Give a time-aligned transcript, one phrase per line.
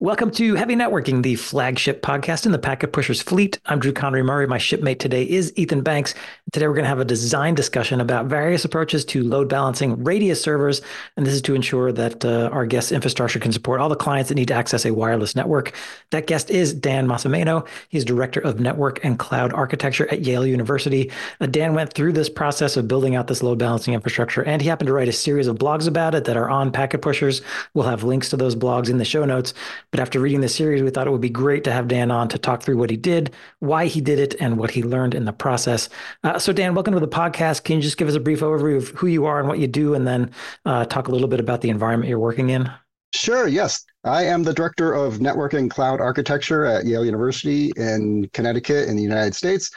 [0.00, 3.58] Welcome to Heavy Networking, the flagship podcast in the Packet Pushers fleet.
[3.66, 4.46] I'm Drew Conry Murray.
[4.46, 6.14] My shipmate today is Ethan Banks.
[6.52, 10.40] Today we're going to have a design discussion about various approaches to load balancing radius
[10.40, 10.82] servers,
[11.16, 14.28] and this is to ensure that uh, our guest infrastructure can support all the clients
[14.28, 15.74] that need to access a wireless network.
[16.10, 17.66] That guest is Dan Massameno.
[17.88, 21.10] He's director of network and cloud architecture at Yale University.
[21.40, 24.68] Uh, Dan went through this process of building out this load balancing infrastructure, and he
[24.68, 27.42] happened to write a series of blogs about it that are on Packet Pushers.
[27.74, 29.54] We'll have links to those blogs in the show notes.
[29.90, 32.28] But after reading the series, we thought it would be great to have Dan on
[32.28, 35.24] to talk through what he did, why he did it, and what he learned in
[35.24, 35.88] the process.
[36.24, 37.64] Uh, so, Dan, welcome to the podcast.
[37.64, 39.66] Can you just give us a brief overview of who you are and what you
[39.66, 40.30] do, and then
[40.66, 42.70] uh, talk a little bit about the environment you're working in?
[43.14, 43.84] Sure, yes.
[44.04, 48.96] I am the director of network and cloud architecture at Yale University in Connecticut in
[48.96, 49.70] the United States.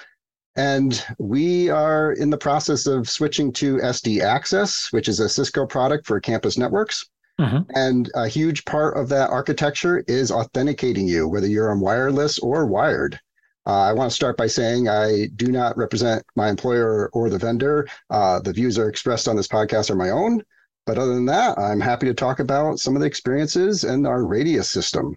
[0.55, 5.65] And we are in the process of switching to SD Access, which is a Cisco
[5.65, 7.09] product for campus networks.
[7.39, 7.71] Mm-hmm.
[7.75, 12.65] And a huge part of that architecture is authenticating you, whether you're on wireless or
[12.65, 13.19] wired.
[13.65, 17.37] Uh, I want to start by saying I do not represent my employer or the
[17.37, 17.87] vendor.
[18.09, 20.43] Uh, the views are expressed on this podcast are my own.
[20.85, 24.25] But other than that, I'm happy to talk about some of the experiences and our
[24.25, 25.15] radius system.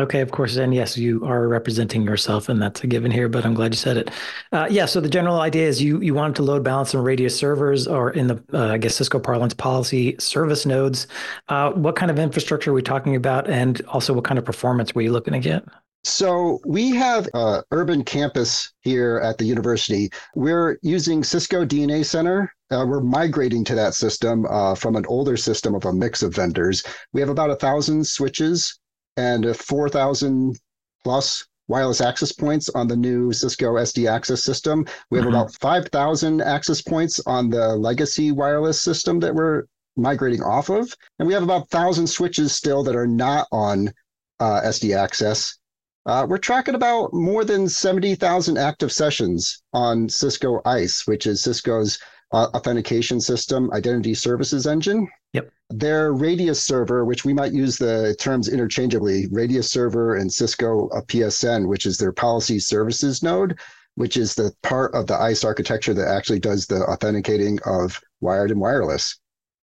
[0.00, 0.56] Okay, of course.
[0.56, 3.76] And yes, you are representing yourself, and that's a given here, but I'm glad you
[3.76, 4.10] said it.
[4.50, 7.36] Uh, yeah, so the general idea is you you wanted to load balance some radius
[7.36, 11.06] servers or in the, uh, I guess, Cisco parlance policy service nodes.
[11.48, 13.48] Uh, what kind of infrastructure are we talking about?
[13.48, 15.64] And also, what kind of performance were you looking to get?
[16.02, 20.10] So we have an urban campus here at the university.
[20.34, 22.50] We're using Cisco DNA Center.
[22.70, 26.34] Uh, we're migrating to that system uh, from an older system of a mix of
[26.34, 26.82] vendors.
[27.12, 28.79] We have about a thousand switches
[29.20, 30.58] and 4,000
[31.04, 34.86] plus wireless access points on the new Cisco SD access system.
[35.10, 35.36] We have mm-hmm.
[35.36, 39.64] about 5,000 access points on the legacy wireless system that we're
[39.96, 40.92] migrating off of.
[41.18, 43.92] And we have about 1,000 switches still that are not on
[44.40, 45.58] uh, SD access.
[46.06, 51.98] Uh, we're tracking about more than 70,000 active sessions on Cisco ISE, which is Cisco's
[52.32, 55.08] uh, authentication system identity services engine.
[55.32, 55.50] Yep.
[55.70, 61.02] Their Radius server, which we might use the terms interchangeably, Radius server and Cisco a
[61.02, 63.58] PSN, which is their policy services node,
[63.94, 68.50] which is the part of the ISE architecture that actually does the authenticating of wired
[68.50, 69.18] and wireless.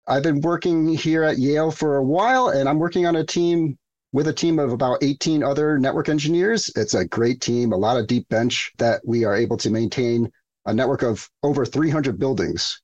[0.09, 3.76] I've been working here at Yale for a while, and I'm working on a team
[4.12, 6.71] with a team of about 18 other network engineers.
[6.76, 10.31] It's a great team, a lot of deep bench that we are able to maintain
[10.66, 12.81] a network of over 300 buildings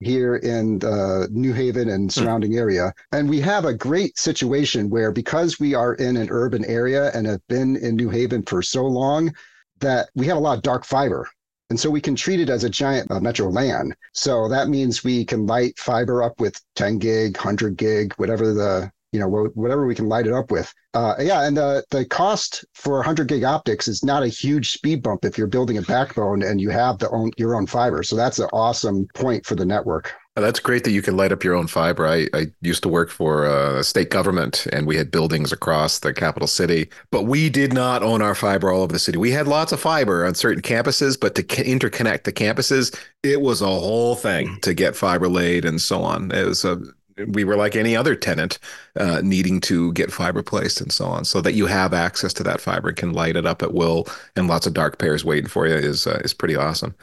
[0.00, 2.20] here in the New Haven and hmm.
[2.20, 2.92] surrounding area.
[3.12, 7.26] And we have a great situation where because we are in an urban area and
[7.26, 9.34] have been in New Haven for so long,
[9.80, 11.28] that we have a lot of dark fiber.
[11.70, 13.94] And so we can treat it as a giant uh, metro LAN.
[14.12, 18.92] So that means we can light fiber up with 10 gig, 100 gig, whatever the
[19.12, 22.64] you know whatever we can light it up with uh, yeah and the, the cost
[22.74, 26.42] for 100 gig optics is not a huge speed bump if you're building a backbone
[26.42, 29.64] and you have the own your own fiber so that's an awesome point for the
[29.64, 32.06] network that's great that you can light up your own fiber.
[32.06, 36.14] I, I used to work for a state government and we had buildings across the
[36.14, 39.18] capital city, but we did not own our fiber all over the city.
[39.18, 43.60] We had lots of fiber on certain campuses, but to interconnect the campuses, it was
[43.60, 46.30] a whole thing to get fiber laid and so on.
[46.32, 46.80] It was a
[47.28, 48.58] we were like any other tenant
[48.96, 51.24] uh, needing to get fiber placed and so on.
[51.24, 54.06] So that you have access to that fiber can light it up at will
[54.36, 56.94] and lots of dark pairs waiting for you is uh, is pretty awesome.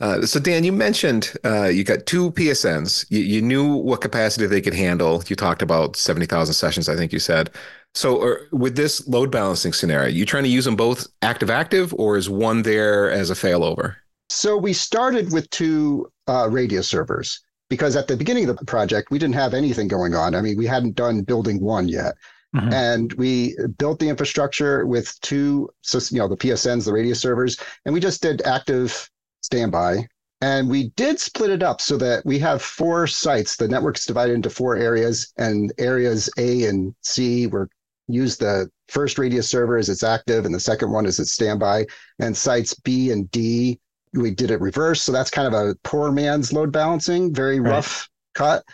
[0.00, 4.46] Uh, so dan you mentioned uh, you got two psns you, you, knew what capacity
[4.46, 5.22] they could handle.
[5.28, 7.50] You talked about 70000 sessions i think you said.
[7.94, 11.94] So er, with this load balancing scenario you trying to use them both active active
[11.94, 13.96] or is one there as a failover?
[14.28, 17.40] So we started with two uh, radius servers
[17.72, 20.34] because at the beginning of the project, we didn't have anything going on.
[20.34, 22.12] I mean, we hadn't done building one yet.
[22.54, 22.70] Mm-hmm.
[22.70, 25.70] And we built the infrastructure with two,
[26.10, 27.56] you know, the PSNs, the radius servers,
[27.86, 29.10] and we just did active
[29.40, 30.06] standby.
[30.42, 33.56] And we did split it up so that we have four sites.
[33.56, 37.70] The network's divided into four areas, and areas A and C were
[38.06, 41.86] use the first radius server as it's active, and the second one as it's standby.
[42.18, 43.80] And sites B and D
[44.14, 45.02] we did it reverse.
[45.02, 47.70] So that's kind of a poor man's load balancing, very right.
[47.70, 48.64] rough cut.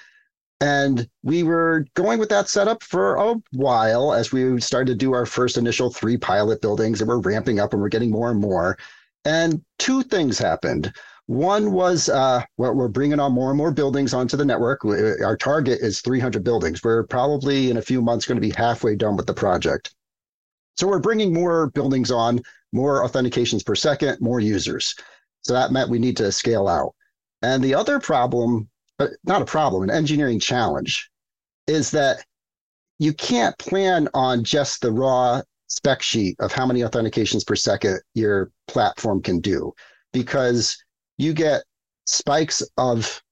[0.61, 5.13] And we were going with that setup for a while as we started to do
[5.13, 8.41] our first initial three pilot buildings and we're ramping up and we're getting more and
[8.41, 8.77] more.
[9.25, 10.93] And two things happened.
[11.27, 14.85] One was uh, well, we're bringing on more and more buildings onto the network.
[14.85, 16.83] Our target is 300 buildings.
[16.83, 19.95] We're probably in a few months going to be halfway done with the project.
[20.77, 22.41] So we're bringing more buildings on,
[22.73, 24.95] more authentications per second, more users.
[25.49, 26.95] So that meant we need to scale out.
[27.41, 28.69] And the other problem,
[28.99, 31.09] but not a problem, an engineering challenge,
[31.67, 32.23] is that
[32.99, 37.99] you can't plan on just the raw spec sheet of how many authentications per second
[38.13, 39.73] your platform can do
[40.13, 40.77] because
[41.17, 41.63] you get
[42.05, 43.23] spikes of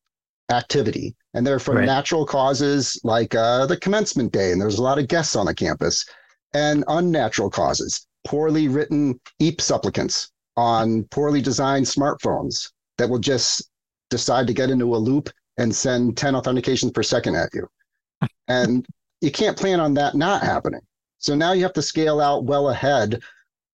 [0.51, 1.85] activity and they're from right.
[1.85, 5.55] natural causes like uh, the commencement day and there's a lot of guests on the
[5.55, 6.07] campus
[6.55, 13.71] and unnatural causes poorly written eap supplicants on poorly designed smartphones that will just
[14.11, 17.69] decide to get into a loop and send 10 authentications per second at you
[18.49, 18.87] and
[19.21, 20.81] you can't plan on that not happening
[21.19, 23.21] so now you have to scale out well ahead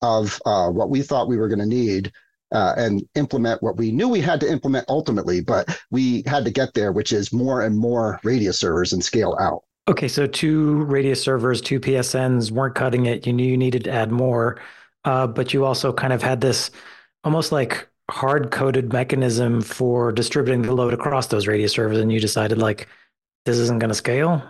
[0.00, 2.12] of uh, what we thought we were going to need
[2.52, 6.50] uh, and implement what we knew we had to implement ultimately, but we had to
[6.50, 9.62] get there, which is more and more Radius servers and scale out.
[9.88, 13.26] Okay, so two Radius servers, two PSNs weren't cutting it.
[13.26, 14.61] You knew you needed to add more,
[15.04, 16.70] uh, but you also kind of had this
[17.25, 22.20] almost like hard coded mechanism for distributing the load across those Radius servers, and you
[22.20, 22.88] decided like
[23.44, 24.43] this isn't going to scale.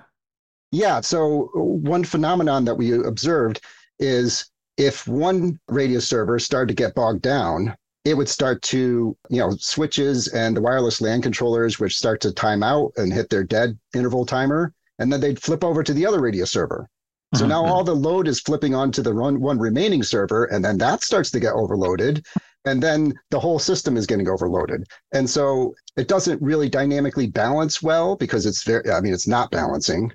[0.71, 1.01] Yeah.
[1.01, 3.61] So one phenomenon that we observed
[3.99, 9.39] is if one Radius server started to get bogged down, it would start to, you
[9.39, 13.45] know, switches and the wireless LAN controllers would start to time out and hit their
[13.45, 14.73] dead interval timer.
[14.99, 16.89] And then they'd flip over to the other Radius server.
[17.35, 17.73] So now mm-hmm.
[17.73, 21.31] all the load is flipping onto the run, one remaining server, and then that starts
[21.31, 22.27] to get overloaded.
[22.65, 24.85] And then the whole system is getting overloaded.
[25.13, 29.51] And so it doesn't really dynamically balance well because it's very, I mean, it's not
[29.51, 30.13] balancing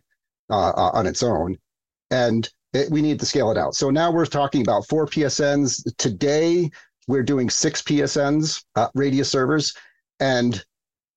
[0.49, 1.57] uh, uh, on its own.
[2.11, 3.75] And it, we need to scale it out.
[3.75, 5.83] So now we're talking about four PSNs.
[5.97, 6.69] Today,
[7.07, 9.73] we're doing six PSNs, uh, radius servers,
[10.19, 10.63] and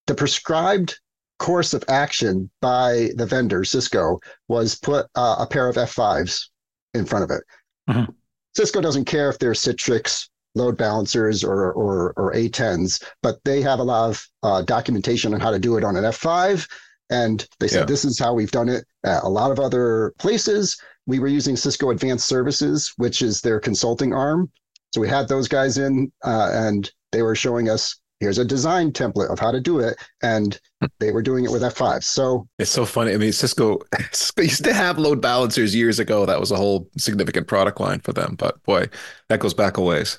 [0.07, 0.99] the prescribed
[1.41, 6.49] course of action by the vendor, Cisco, was put uh, a pair of F5s
[6.95, 7.43] in front of it.
[7.89, 8.13] Mm-hmm.
[8.55, 13.79] Cisco doesn't care if they're Citrix load balancers or, or, or A10s, but they have
[13.79, 16.69] a lot of uh, documentation on how to do it on an F5.
[17.09, 17.85] And they said, yeah.
[17.87, 20.81] this is how we've done it at a lot of other places.
[21.07, 24.51] We were using Cisco Advanced Services, which is their consulting arm.
[24.95, 28.93] So we had those guys in uh, and they were showing us here's a design
[28.93, 30.61] template of how to do it and
[30.99, 33.13] they were doing it with f5 so it's so funny.
[33.13, 33.81] I mean cisco,
[34.13, 36.27] cisco used to have load balancers years ago.
[36.27, 38.89] That was a whole significant product line for them but boy
[39.29, 40.19] that goes back a ways.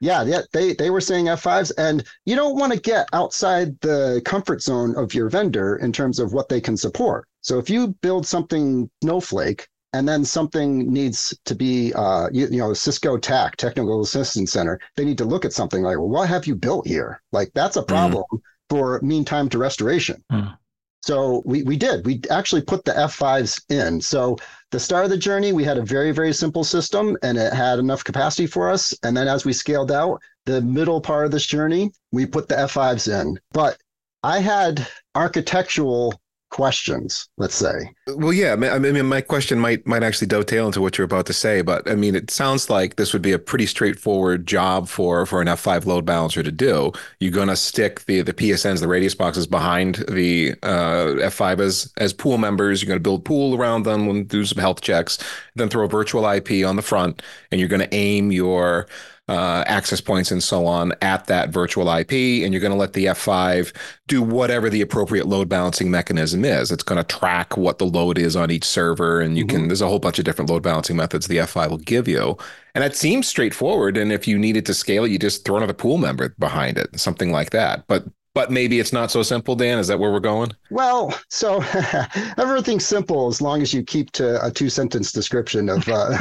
[0.00, 4.20] Yeah yeah they they were saying f5s and you don't want to get outside the
[4.24, 7.26] comfort zone of your vendor in terms of what they can support.
[7.40, 12.58] So if you build something snowflake and then something needs to be, uh, you, you,
[12.58, 16.28] know, Cisco TAC, Technical Assistance Center, they need to look at something like, well, what
[16.28, 17.22] have you built here?
[17.32, 17.86] Like that's a hmm.
[17.86, 18.40] problem mm.
[18.68, 20.22] for mean time to restoration.
[20.30, 20.56] Mm.
[21.02, 22.04] So we, we did.
[22.04, 24.00] We actually put the F5s in.
[24.00, 24.36] So
[24.72, 27.78] the start of the journey, we had a very, very simple system and it had
[27.78, 28.92] enough capacity for us.
[29.02, 32.56] And then as we scaled out, the middle part of this journey, we put the
[32.56, 33.38] F5s in.
[33.52, 33.78] But
[34.22, 37.90] I had architectural questions let's say.
[38.06, 41.32] Well yeah i mean my question might might actually dovetail into what you're about to
[41.32, 45.26] say but i mean it sounds like this would be a pretty straightforward job for
[45.26, 46.92] for an f5 load balancer to do.
[47.20, 51.92] You're going to stick the the psns the radius boxes behind the uh, f5 as
[51.98, 52.82] as pool members.
[52.82, 55.18] You're going to build pool around them and do some health checks
[55.58, 58.86] then throw a virtual ip on the front and you're going to aim your
[59.28, 62.12] uh, access points and so on at that virtual IP,
[62.44, 63.74] and you're going to let the F5
[64.06, 66.72] do whatever the appropriate load balancing mechanism is.
[66.72, 69.56] It's going to track what the load is on each server, and you mm-hmm.
[69.56, 69.68] can.
[69.68, 72.36] There's a whole bunch of different load balancing methods the F5 will give you,
[72.74, 73.96] and it seems straightforward.
[73.96, 76.98] And if you needed to scale it, you just throw another pool member behind it,
[76.98, 77.86] something like that.
[77.86, 78.04] But
[78.34, 79.78] but maybe it's not so simple, Dan.
[79.78, 80.52] Is that where we're going?
[80.70, 81.62] Well, so
[82.38, 85.88] everything's simple as long as you keep to a two sentence description of.
[85.88, 86.16] Uh,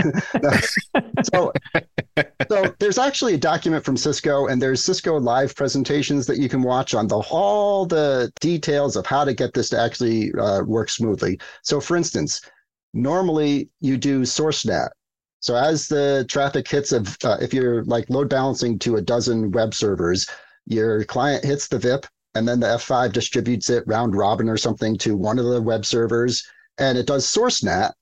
[1.32, 1.52] so,
[2.48, 6.64] so there's actually a document from Cisco, and there's Cisco live presentations that you can
[6.64, 10.90] watch on the all the details of how to get this to actually uh, work
[10.90, 11.40] smoothly.
[11.62, 12.42] So, for instance,
[12.94, 14.92] normally you do source NAT.
[15.40, 19.52] So as the traffic hits of, uh, if you're like load balancing to a dozen
[19.52, 20.28] web servers,
[20.68, 22.06] your client hits the VIP
[22.36, 25.86] and then the F5 distributes it round robin or something to one of the web
[25.86, 26.44] servers
[26.78, 27.94] and it does source NAT,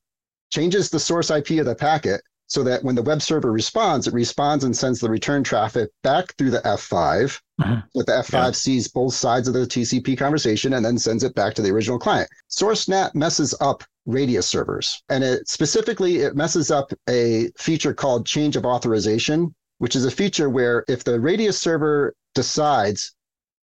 [0.50, 4.14] changes the source IP of the packet so that when the web server responds, it
[4.14, 7.40] responds and sends the return traffic back through the F5.
[7.60, 7.82] Uh-huh.
[7.94, 8.50] But the F5 yeah.
[8.52, 11.98] sees both sides of the TCP conversation and then sends it back to the original
[11.98, 12.28] client.
[12.46, 15.02] Source NAT messes up radius servers.
[15.08, 20.10] And it specifically it messes up a feature called change of authorization, which is a
[20.10, 23.14] feature where if the radius server decides,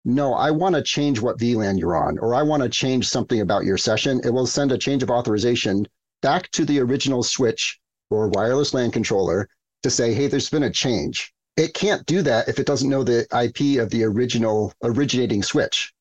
[0.04, 3.40] no, I want to change what VLAN you're on, or I want to change something
[3.40, 5.86] about your session, it will send a change of authorization
[6.22, 7.78] back to the original switch
[8.10, 9.48] or wireless LAN controller
[9.82, 11.32] to say, hey, there's been a change.
[11.56, 15.92] It can't do that if it doesn't know the IP of the original originating switch.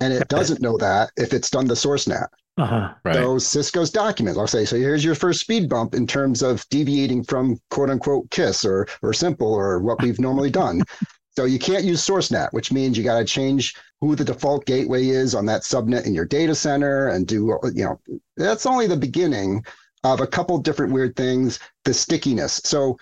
[0.00, 2.30] And it doesn't know that if it's done the source NAT.
[2.58, 2.92] Uh-huh.
[3.04, 3.14] right.
[3.14, 4.38] those Cisco's documents.
[4.38, 8.30] I'll say, so here's your first speed bump in terms of deviating from quote unquote
[8.30, 10.82] KISS or or simple or what we've normally done.
[11.36, 14.66] So you can't use source NAT, which means you got to change who the default
[14.66, 18.00] gateway is on that subnet in your data center and do, you know,
[18.36, 19.64] that's only the beginning
[20.02, 21.58] of a couple different weird things.
[21.84, 22.60] The stickiness.
[22.64, 22.98] So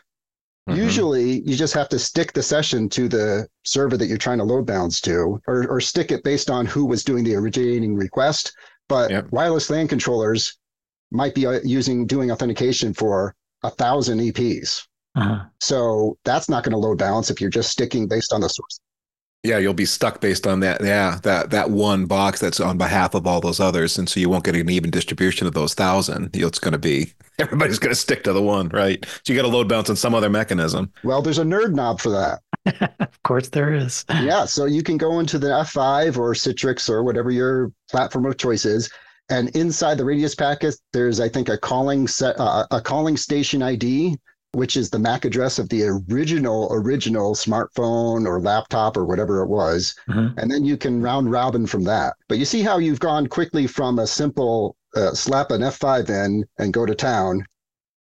[0.68, 0.78] mm-hmm.
[0.78, 4.44] usually you just have to stick the session to the server that you're trying to
[4.44, 8.52] load balance to, or, or stick it based on who was doing the originating request.
[8.88, 9.30] But yep.
[9.30, 10.56] wireless LAN controllers
[11.10, 14.86] might be uh, using doing authentication for a thousand EPs.
[15.16, 15.44] Uh-huh.
[15.60, 18.80] So that's not going to load balance if you're just sticking based on the source.
[19.44, 20.82] Yeah, you'll be stuck based on that.
[20.82, 24.28] Yeah, that that one box that's on behalf of all those others, and so you
[24.28, 26.30] won't get an even distribution of those thousand.
[26.34, 29.04] It's going to be everybody's going to stick to the one, right?
[29.24, 30.92] So you got to load balance on some other mechanism.
[31.04, 32.40] Well, there's a nerd knob for that.
[33.00, 34.04] of course, there is.
[34.08, 38.36] yeah, so you can go into the F5 or Citrix or whatever your platform of
[38.36, 38.90] choice is,
[39.30, 43.62] and inside the Radius packet, there's I think a calling set, uh, a calling station
[43.62, 44.16] ID
[44.52, 49.48] which is the MAC address of the original original smartphone or laptop or whatever it
[49.48, 50.38] was, mm-hmm.
[50.38, 52.14] and then you can round robin from that.
[52.28, 56.44] But you see how you've gone quickly from a simple uh, slap an F5 in
[56.58, 57.44] and go to town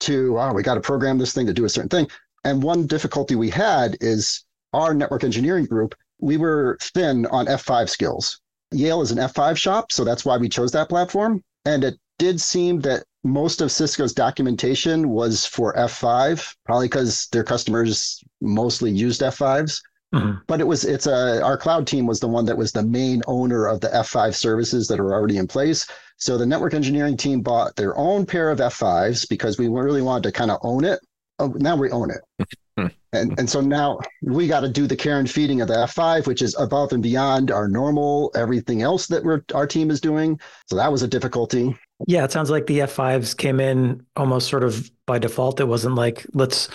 [0.01, 2.07] to oh we got to program this thing to do a certain thing.
[2.43, 4.43] And one difficulty we had is
[4.73, 5.95] our network engineering group.
[6.19, 8.39] We were thin on F5 skills.
[8.71, 11.43] Yale is an F5 shop, so that's why we chose that platform.
[11.65, 17.43] And it did seem that most of Cisco's documentation was for F5, probably because their
[17.43, 19.79] customers mostly used F5s.
[20.13, 20.39] Mm-hmm.
[20.47, 23.23] But it was it's a our cloud team was the one that was the main
[23.25, 25.87] owner of the F5 services that are already in place.
[26.17, 30.23] So the network engineering team bought their own pair of F5s because we really wanted
[30.23, 30.99] to kind of own it.
[31.39, 32.47] Oh, now we own it.
[32.77, 36.27] And and so now we got to do the care and feeding of the F5,
[36.27, 40.39] which is above and beyond our normal everything else that we're our team is doing.
[40.67, 41.75] So that was a difficulty.
[42.07, 45.59] Yeah, it sounds like the F5s came in almost sort of by default.
[45.59, 46.69] It wasn't like, let's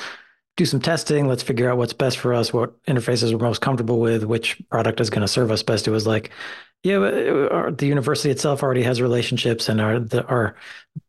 [0.57, 4.01] do some testing, let's figure out what's best for us, what interfaces we're most comfortable
[4.01, 5.87] with, which product is going to serve us best.
[5.87, 6.31] It was like,
[6.83, 10.55] yeah, uh, the university itself already has relationships, and our the, our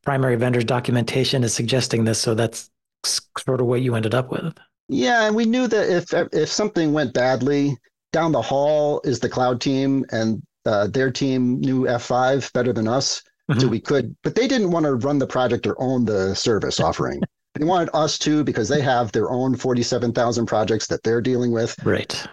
[0.03, 2.19] primary vendor's documentation is suggesting this.
[2.19, 2.71] So that's
[3.05, 4.57] sort of what you ended up with.
[4.89, 7.77] Yeah, and we knew that if if something went badly,
[8.11, 12.87] down the hall is the cloud team, and uh, their team knew F5 better than
[12.87, 13.21] us.
[13.49, 13.61] Mm-hmm.
[13.61, 16.79] So we could, but they didn't want to run the project or own the service
[16.79, 17.21] offering.
[17.55, 21.75] they wanted us to because they have their own 47,000 projects that they're dealing with.
[21.83, 22.27] Right.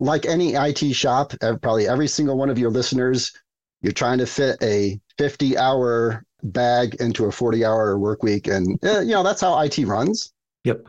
[0.00, 3.32] Like any IT shop, probably every single one of your listeners,
[3.80, 8.46] you're trying to fit a 50 hour bag into a 40 hour work week.
[8.46, 10.32] And, uh, you know, that's how IT runs.
[10.64, 10.84] Yep.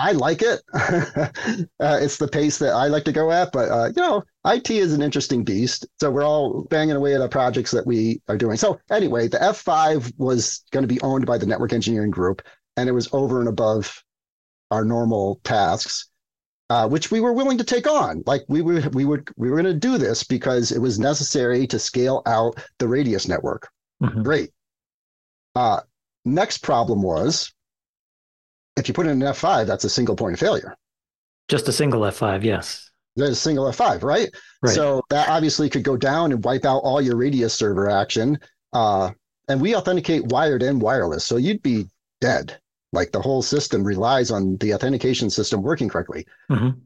[0.00, 0.62] I like it.
[0.72, 4.70] uh, it's the pace that I like to go at, but uh, you know, IT
[4.70, 5.86] is an interesting beast.
[6.00, 8.56] So we're all banging away at the projects that we are doing.
[8.56, 12.40] So anyway, the F5 was going to be owned by the network engineering group,
[12.78, 14.02] and it was over and above
[14.70, 16.08] our normal tasks,
[16.70, 18.22] uh, which we were willing to take on.
[18.24, 21.66] Like we were, we would, we were going to do this because it was necessary
[21.66, 23.68] to scale out the radius network.
[24.02, 24.22] Mm-hmm.
[24.22, 24.50] Great.
[25.54, 25.80] Uh,
[26.24, 27.52] next problem was
[28.76, 30.76] if you put in an F5, that's a single point of failure.
[31.48, 32.90] Just a single F5, yes.
[33.16, 34.28] There's a single F5, right?
[34.62, 34.74] right?
[34.74, 38.38] So that obviously could go down and wipe out all your radius server action.
[38.72, 39.10] Uh,
[39.48, 41.24] and we authenticate wired and wireless.
[41.24, 41.86] So you'd be
[42.20, 42.58] dead.
[42.92, 46.26] Like the whole system relies on the authentication system working correctly.
[46.50, 46.78] Mm-hmm.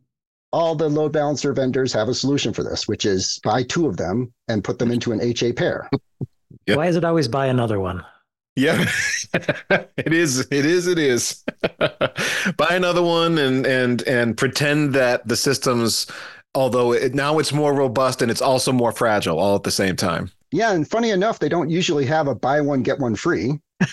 [0.52, 3.96] All the load balancer vendors have a solution for this, which is buy two of
[3.96, 5.90] them and put them into an HA pair.
[6.66, 6.76] Yep.
[6.76, 8.04] Why is it always buy another one?
[8.56, 8.84] Yeah,
[9.96, 10.40] it is.
[10.50, 10.86] It is.
[10.86, 11.42] It is.
[12.56, 16.06] Buy another one and and and pretend that the system's,
[16.54, 19.96] although it, now it's more robust and it's also more fragile, all at the same
[19.96, 20.30] time.
[20.52, 23.58] Yeah, and funny enough, they don't usually have a buy one get one free.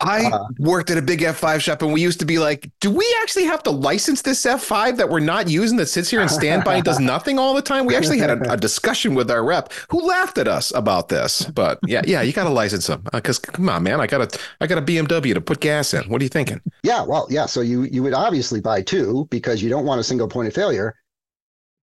[0.00, 2.90] I uh, worked at a big F5 shop and we used to be like, do
[2.90, 6.30] we actually have to license this F5 that we're not using that sits here and
[6.30, 7.86] standby and does nothing all the time?
[7.86, 11.44] We actually had a, a, discussion with our rep who laughed at us about this.
[11.44, 14.20] But yeah, yeah, you got to license them because uh, come on, man, I got
[14.34, 16.04] a I got a BMW to put gas in.
[16.10, 16.60] What are you thinking?
[16.82, 17.46] Yeah, well, yeah.
[17.46, 20.54] So you you would obviously buy two because you don't want a single point of
[20.54, 20.94] failure.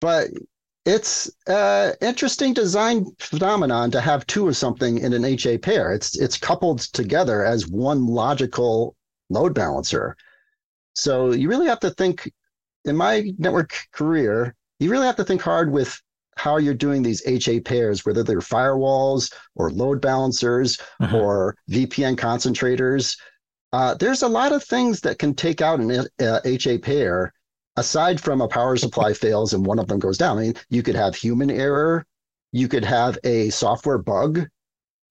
[0.00, 0.30] But
[0.86, 5.92] it's an interesting design phenomenon to have two of something in an HA pair.
[5.92, 8.96] It's it's coupled together as one logical
[9.28, 10.16] load balancer.
[10.94, 12.30] So you really have to think.
[12.86, 16.00] In my network career, you really have to think hard with
[16.36, 21.14] how you're doing these HA pairs, whether they're firewalls or load balancers mm-hmm.
[21.14, 23.18] or VPN concentrators.
[23.74, 27.34] Uh, there's a lot of things that can take out an uh, HA pair
[27.76, 30.82] aside from a power supply fails and one of them goes down, I mean, you
[30.82, 32.04] could have human error,
[32.52, 34.46] you could have a software bug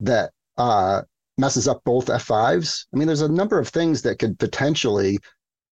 [0.01, 1.01] that uh,
[1.37, 2.85] messes up both F5s.
[2.93, 5.19] I mean, there's a number of things that could potentially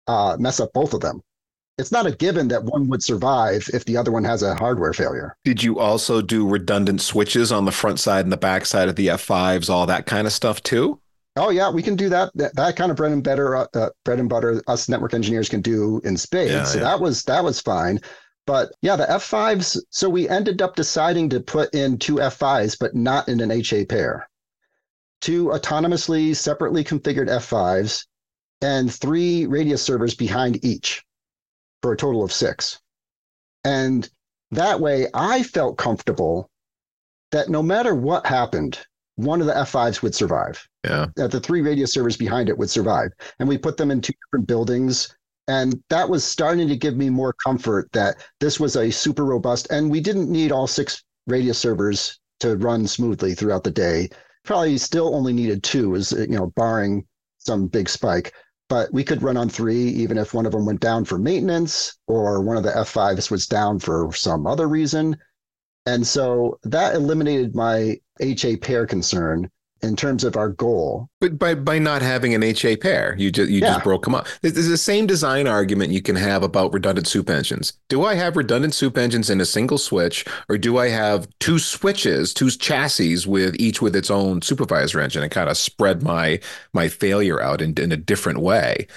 [0.08, 1.22] uh, mess up both of them.
[1.78, 4.94] It's not a given that one would survive if the other one has a hardware
[4.94, 5.38] failure.
[5.44, 8.96] Did you also do redundant switches on the front side and the back side of
[8.96, 11.00] the F5s, all that kind of stuff too?
[11.38, 12.32] Oh yeah, we can do that.
[12.36, 15.50] That, that kind of bread and butter, uh, uh bread and butter, us network engineers
[15.50, 16.52] can do in spades.
[16.52, 16.84] Yeah, so yeah.
[16.86, 18.00] that was that was fine.
[18.46, 19.78] But yeah, the F5s.
[19.90, 23.86] So we ended up deciding to put in two F5s, but not in an HA
[23.86, 24.28] pair.
[25.20, 28.06] Two autonomously, separately configured F5s,
[28.62, 31.04] and three radius servers behind each,
[31.82, 32.80] for a total of six.
[33.64, 34.10] And
[34.52, 36.50] that way, I felt comfortable
[37.32, 38.80] that no matter what happened,
[39.18, 40.66] one of the F5s would survive.
[40.84, 41.08] Yeah.
[41.16, 43.12] That the three radius servers behind it would survive.
[43.40, 45.14] And we put them in two different buildings.
[45.48, 49.68] And that was starting to give me more comfort that this was a super robust,
[49.72, 54.10] and we didn't need all six radius servers to run smoothly throughout the day.
[54.44, 57.06] Probably still only needed two, is you know, barring
[57.38, 58.34] some big spike.
[58.70, 61.98] But we could run on three, even if one of them went down for maintenance
[62.08, 65.18] or one of the F5s was down for some other reason.
[65.88, 69.50] And so that eliminated my HA pair concern
[69.82, 71.08] in terms of our goal.
[71.22, 73.68] But by by not having an HA pair, you just you yeah.
[73.68, 74.28] just broke them up.
[74.42, 77.72] There's the same design argument you can have about redundant soup engines.
[77.88, 81.58] Do I have redundant soup engines in a single switch, or do I have two
[81.58, 86.42] switches, two chassis with each with its own supervisor engine, and kind of spread my
[86.74, 88.88] my failure out in, in a different way?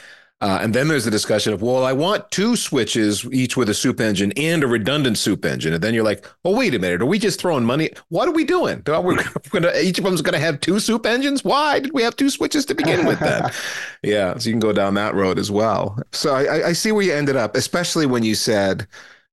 [0.42, 3.74] Uh, and then there's the discussion of, well, I want two switches, each with a
[3.74, 5.74] soup engine and a redundant soup engine.
[5.74, 7.02] And then you're like, well, wait a minute.
[7.02, 7.90] Are we just throwing money?
[8.08, 8.82] What are we doing?
[8.88, 9.18] Are we
[9.50, 11.44] gonna, each of them's going to have two soup engines?
[11.44, 13.50] Why did we have two switches to begin with then?
[14.02, 14.36] yeah.
[14.38, 16.02] So you can go down that road as well.
[16.12, 18.86] So I, I see where you ended up, especially when you said,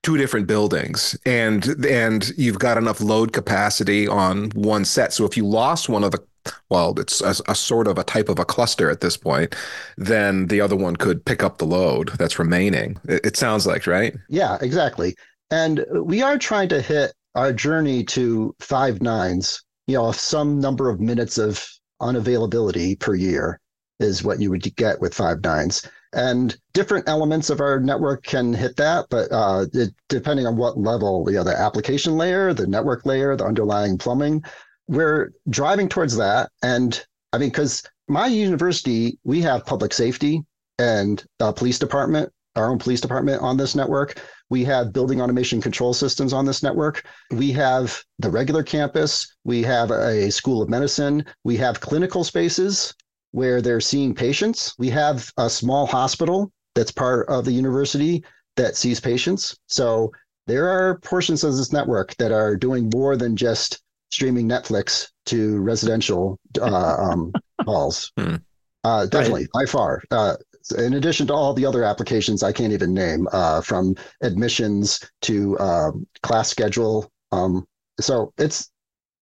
[0.04, 5.36] two different buildings and and you've got enough load capacity on one set so if
[5.36, 6.24] you lost one of the
[6.70, 9.56] well, it's a, a, sort of a type of a cluster at this point,
[9.98, 12.98] then the other one could pick up the load that's remaining.
[13.08, 14.16] It, it sounds like, right?
[14.30, 15.16] Yeah, exactly.
[15.52, 20.90] And we are trying to hit our journey to five nines, you know, some number
[20.90, 21.66] of minutes of
[22.02, 23.60] unavailability per year
[24.00, 25.88] is what you would get with five nines.
[26.14, 30.78] And different elements of our network can hit that, but uh, it, depending on what
[30.78, 34.44] level, you know, the application layer, the network layer, the underlying plumbing,
[34.88, 36.50] we're driving towards that.
[36.64, 40.44] And I mean, because my university, we have public safety
[40.80, 44.22] and a police department, our own police department on this network.
[44.50, 47.06] We have building automation control systems on this network.
[47.32, 49.36] We have the regular campus.
[49.44, 51.26] We have a school of medicine.
[51.44, 52.94] We have clinical spaces
[53.32, 54.74] where they're seeing patients.
[54.78, 58.24] We have a small hospital that's part of the university
[58.56, 59.58] that sees patients.
[59.68, 60.12] So
[60.48, 65.60] there are portions of this network that are doing more than just streaming Netflix to
[65.60, 67.32] residential uh, um,
[67.66, 68.12] halls.
[68.18, 68.36] Hmm.
[68.84, 69.66] Uh, definitely, right.
[69.66, 70.02] by far.
[70.12, 70.36] Uh,
[70.78, 75.58] in addition to all the other applications I can't even name, uh, from admissions to
[75.60, 77.12] um, class schedule.
[77.32, 77.66] Um,
[78.00, 78.72] so it's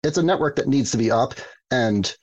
[0.04, 1.34] it's a network that needs to be up,
[1.72, 2.16] and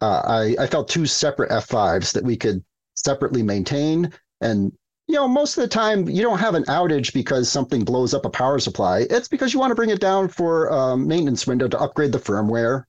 [0.00, 2.62] uh, I I felt two separate F5s that we could
[2.94, 4.72] separately maintain and
[5.14, 8.24] you know, most of the time you don't have an outage because something blows up
[8.24, 9.06] a power supply.
[9.08, 12.10] It's because you want to bring it down for a um, maintenance window to upgrade
[12.10, 12.82] the firmware.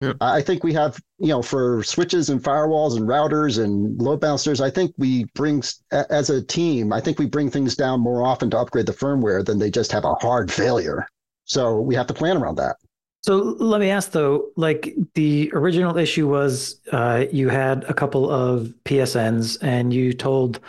[0.00, 0.16] Yep.
[0.22, 4.62] I think we have, you know, for switches and firewalls and routers and load balancers,
[4.62, 8.48] I think we bring, as a team, I think we bring things down more often
[8.50, 11.06] to upgrade the firmware than they just have a hard failure.
[11.44, 12.76] So we have to plan around that.
[13.20, 18.30] So let me ask though, like the original issue was uh, you had a couple
[18.30, 20.60] of PSNs and you told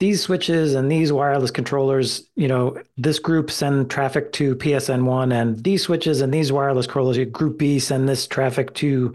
[0.00, 5.62] these switches and these wireless controllers, you know, this group send traffic to PSN1, and
[5.62, 9.14] these switches and these wireless controllers, group B send this traffic to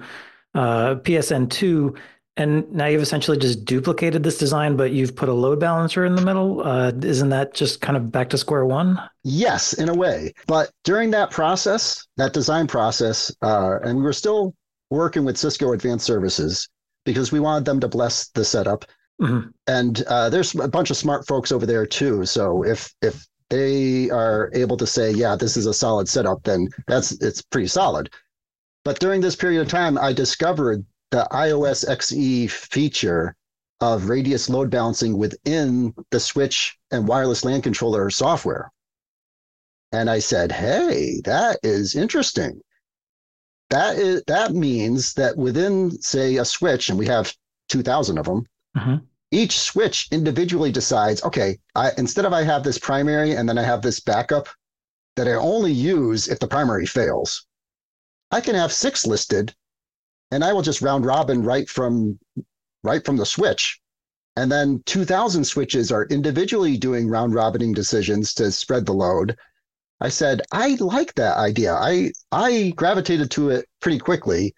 [0.56, 1.98] uh, PSN2.
[2.38, 6.15] And now you've essentially just duplicated this design, but you've put a load balancer in
[6.15, 6.65] the middle.
[6.65, 8.98] Uh, isn't that just kind of back to square one?
[9.26, 10.34] Yes, in a way.
[10.48, 14.56] But during that process, that design process, uh, and we were still
[14.89, 16.70] working with Cisco Advanced Services
[17.06, 18.86] because we wanted them to bless the setup
[19.22, 19.50] Mm-hmm.
[19.68, 22.26] And uh, there's a bunch of smart folks over there too.
[22.26, 26.70] So if if they are able to say, yeah, this is a solid setup, then
[26.88, 28.10] that's it's pretty solid.
[28.86, 33.36] But during this period of time, I discovered the IOS XE feature
[33.82, 38.72] of radius load balancing within the switch and wireless LAN controller software.
[39.92, 42.62] And I said, hey, that is interesting.
[43.70, 47.36] That is that means that within, say, a switch, and we have
[47.70, 52.80] 2,000 of them, mm-hmm each switch individually decides, okay, I, instead of I have this
[52.80, 54.48] primary and then I have this backup
[55.15, 57.46] that I only use if the primary fails,
[58.32, 59.54] I can have six listed
[60.32, 62.20] and I will just round robin right from
[62.84, 63.80] right from the switch.
[64.36, 69.36] And then 2000 switches are individually doing round robining decisions to spread the load.
[70.00, 71.74] I said, I like that idea.
[71.74, 74.56] I I gravitated to it pretty quickly.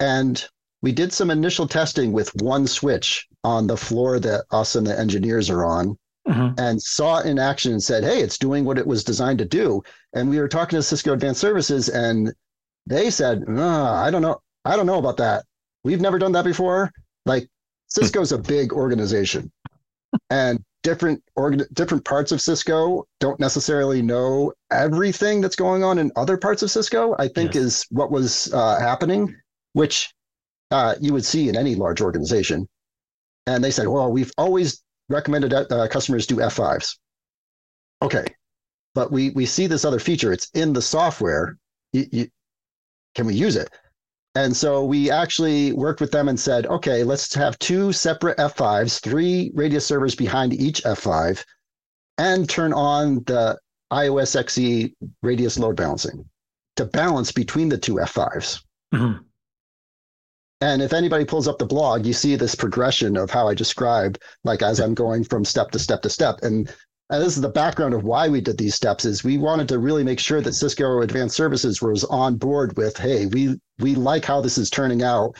[0.00, 0.44] And
[0.84, 4.96] we did some initial testing with one switch on the floor that us and the
[4.96, 5.96] engineers are on
[6.28, 6.60] mm-hmm.
[6.60, 9.46] and saw it in action and said, hey, it's doing what it was designed to
[9.46, 9.82] do.
[10.12, 12.34] And we were talking to Cisco Advanced Services and
[12.86, 14.42] they said, oh, I don't know.
[14.66, 15.46] I don't know about that.
[15.84, 16.92] We've never done that before.
[17.24, 17.48] Like
[17.86, 19.50] Cisco's a big organization
[20.28, 26.12] and different organ- different parts of Cisco don't necessarily know everything that's going on in
[26.14, 27.16] other parts of Cisco.
[27.18, 27.64] I think yes.
[27.64, 29.34] is what was uh, happening,
[29.72, 30.12] which
[30.74, 32.68] uh, you would see in any large organization.
[33.46, 36.96] And they said, well, we've always recommended uh, customers do F5s.
[38.02, 38.26] Okay,
[38.94, 40.32] but we we see this other feature.
[40.32, 41.56] It's in the software.
[41.92, 42.28] You, you,
[43.14, 43.70] can we use it?
[44.34, 49.00] And so we actually worked with them and said, okay, let's have two separate F5s,
[49.00, 51.44] three radius servers behind each F5,
[52.18, 53.56] and turn on the
[53.92, 56.24] IOS XE radius load balancing
[56.74, 58.60] to balance between the two F5s.
[58.92, 59.22] Mm-hmm.
[60.60, 64.18] And if anybody pulls up the blog, you see this progression of how I described,
[64.44, 66.38] like as I'm going from step to step to step.
[66.42, 66.72] And
[67.10, 69.78] and this is the background of why we did these steps is we wanted to
[69.78, 74.24] really make sure that cisco advanced services was on board with hey we we like
[74.24, 75.36] how this is turning out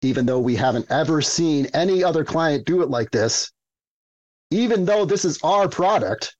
[0.00, 3.50] even though we haven't ever seen any other client do it like this
[4.50, 6.36] even though this is our product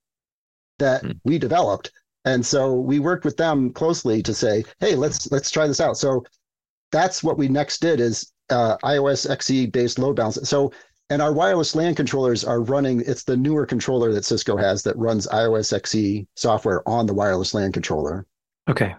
[0.79, 1.19] that mm.
[1.25, 1.91] we developed
[2.25, 5.97] and so we worked with them closely to say hey let's let's try this out
[5.97, 6.23] so
[6.91, 10.73] that's what we next did is uh, ios xe based load balance so
[11.11, 14.97] and our wireless LAN controllers are running, it's the newer controller that Cisco has that
[14.99, 18.27] runs IOS XE software on the wireless LAN controller.
[18.69, 18.95] Okay.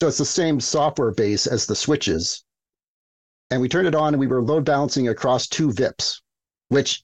[0.00, 2.44] So it's the same software base as the switches.
[3.50, 6.20] And we turned it on and we were load balancing across two VIPs,
[6.68, 7.02] which,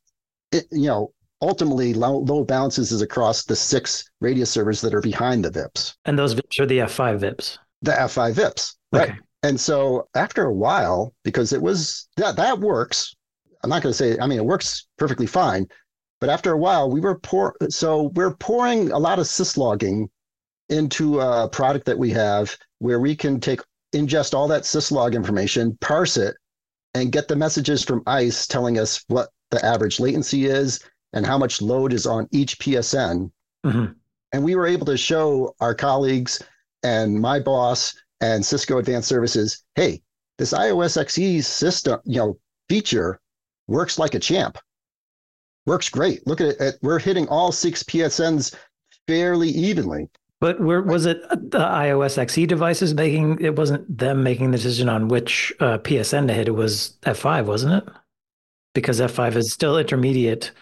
[0.53, 5.45] it, you know, ultimately load balances is across the six radius servers that are behind
[5.45, 5.97] the VIPs.
[6.05, 7.59] And those VIPs are the F5 VIPs.
[7.83, 8.75] The F5 VIPs.
[8.93, 9.11] Right.
[9.11, 9.19] Okay.
[9.43, 13.15] And so after a while, because it was that that works,
[13.63, 15.67] I'm not going to say, I mean, it works perfectly fine.
[16.21, 20.09] But after a while, we were pour, so we're pouring a lot of syslogging
[20.69, 23.61] into a product that we have where we can take
[23.95, 26.37] ingest all that syslog information, parse it,
[26.95, 30.81] and get the messages from ISE telling us what the average latency is
[31.13, 33.31] and how much load is on each PSN.
[33.65, 33.93] Mm-hmm.
[34.33, 36.43] And we were able to show our colleagues
[36.83, 40.03] and my boss and Cisco Advanced Services, hey,
[40.39, 43.21] this IOS XE system, you know, feature
[43.67, 44.59] works like a champ.
[45.67, 46.27] Works great.
[46.27, 46.79] Look at it.
[46.83, 48.55] We're hitting all six PSNs
[49.07, 50.09] fairly evenly.
[50.41, 54.89] But where was it the IOS XE devices making it wasn't them making the decision
[54.89, 56.49] on which uh, PSN to hit.
[56.49, 57.93] It was F5, wasn't it?
[58.75, 60.53] Because F5 is still intermediate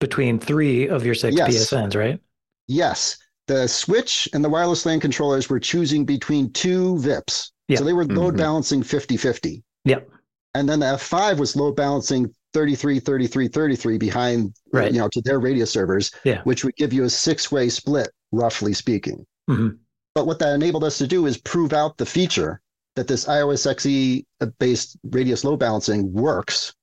[0.00, 1.72] between three of your six yes.
[1.72, 2.20] PSNs, right?
[2.68, 3.16] Yes.
[3.48, 7.50] The switch and the wireless LAN controllers were choosing between two VIPs.
[7.68, 7.78] Yep.
[7.78, 8.36] So they were load mm-hmm.
[8.36, 9.62] balancing 50 50.
[9.84, 10.08] Yep.
[10.54, 14.92] And then the F5 was load balancing 33, 33, 33 behind, right.
[14.92, 16.42] you know, to their radius servers, yeah.
[16.42, 19.24] which would give you a six way split, roughly speaking.
[19.48, 19.76] Mm-hmm.
[20.14, 22.60] But what that enabled us to do is prove out the feature
[22.96, 24.24] that this IOS XE
[24.58, 26.74] based radius load balancing works.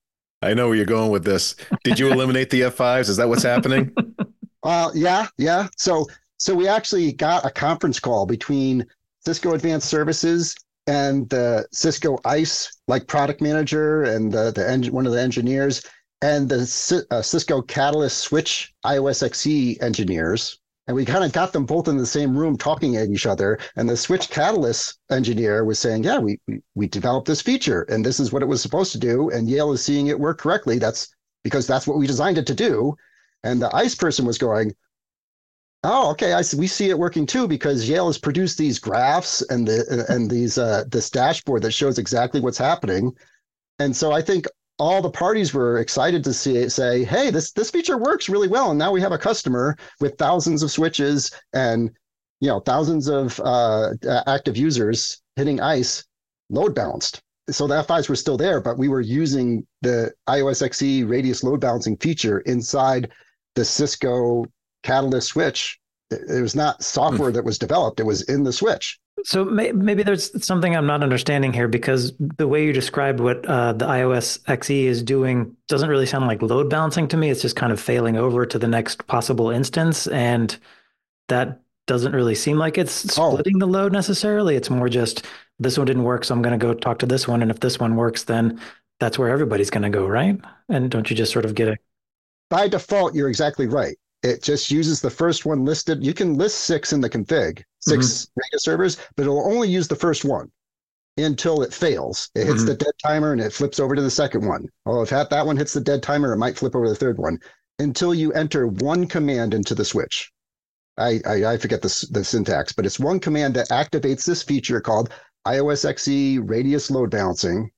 [0.41, 1.56] I know where you're going with this.
[1.84, 3.10] Did you eliminate the F5s?
[3.10, 3.93] Is that what's happening?
[4.63, 5.67] uh, yeah, yeah.
[5.78, 6.08] So,
[6.39, 8.86] so we actually got a conference call between
[9.25, 10.56] Cisco Advanced Services
[10.88, 15.84] and the Cisco ISE like product manager and the the en- one of the engineers
[16.21, 20.60] and the uh, Cisco Catalyst Switch IOS XE engineers.
[20.88, 23.60] And we kind of got them both in the same room talking at each other.
[23.75, 28.04] And the Switch Catalyst engineer was saying, Yeah, we, we, we developed this feature and
[28.04, 29.30] this is what it was supposed to do.
[29.30, 30.80] And Yale is seeing it work correctly.
[30.80, 31.08] That's
[31.43, 32.95] because that's what we designed it to do.
[33.43, 34.73] And the ISE person was going,
[35.83, 36.33] Oh, okay.
[36.33, 36.57] I see.
[36.57, 40.57] We see it working too because Yale has produced these graphs and the and these
[40.57, 43.13] uh, this dashboard that shows exactly what's happening.
[43.79, 44.45] And so I think
[44.77, 48.49] all the parties were excited to see it say, "Hey, this this feature works really
[48.49, 51.91] well." And now we have a customer with thousands of switches and
[52.41, 53.93] you know thousands of uh,
[54.27, 56.03] active users hitting ISE
[56.49, 57.21] load balanced.
[57.49, 61.61] So the F5s were still there, but we were using the IOS XE radius load
[61.61, 63.11] balancing feature inside
[63.55, 64.45] the Cisco
[64.83, 65.79] Catalyst switch.
[66.11, 68.99] It was not software that was developed; it was in the switch.
[69.25, 73.45] So may, maybe there's something I'm not understanding here because the way you described what
[73.45, 77.29] uh, the IOS XE is doing doesn't really sound like load balancing to me.
[77.29, 80.57] It's just kind of failing over to the next possible instance, and
[81.27, 83.31] that doesn't really seem like it's oh.
[83.31, 83.59] splitting oh.
[83.59, 84.55] the load necessarily.
[84.55, 85.25] It's more just
[85.59, 87.59] this one didn't work, so I'm going to go talk to this one, and if
[87.59, 88.59] this one works, then
[88.99, 90.39] that's where everybody's going to go, right?
[90.69, 91.79] And don't you just sort of get it?
[92.49, 93.97] By default, you're exactly right.
[94.21, 96.03] It just uses the first one listed.
[96.03, 98.39] You can list six in the config, 6 mm-hmm.
[98.39, 100.51] radio servers, but it'll only use the first one
[101.17, 102.29] until it fails.
[102.36, 102.65] It hits mm-hmm.
[102.65, 104.67] the dead timer and it flips over to the second one.
[104.86, 106.97] Oh, if that, that one hits the dead timer, it might flip over to the
[106.97, 107.39] third one
[107.79, 110.32] until you enter one command into the switch.
[110.97, 114.82] I, I, I forget the, the syntax, but it's one command that activates this feature
[114.82, 115.10] called
[115.47, 117.71] IOS XE radius load balancing.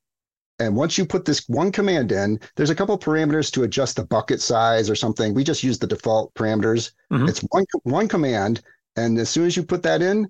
[0.61, 4.05] And once you put this one command in, there's a couple parameters to adjust the
[4.05, 5.33] bucket size or something.
[5.33, 6.91] We just use the default parameters.
[7.11, 7.27] Mm-hmm.
[7.27, 8.61] It's one one command,
[8.95, 10.29] and as soon as you put that in,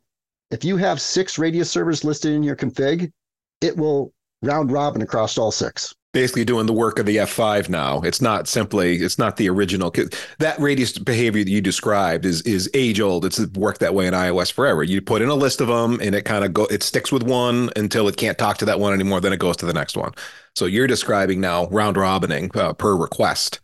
[0.50, 3.12] if you have six radius servers listed in your config,
[3.60, 8.02] it will round robin across all six basically doing the work of the F5 now.
[8.02, 9.94] It's not simply it's not the original
[10.40, 13.26] that radius behavior that you described is is age old.
[13.26, 14.84] It's worked that way in IOS forever.
[14.84, 17.24] You put in a list of them and it kind of go it sticks with
[17.24, 19.96] one until it can't talk to that one anymore then it goes to the next
[19.96, 20.14] one.
[20.56, 23.60] So you're describing now round robining uh, per request.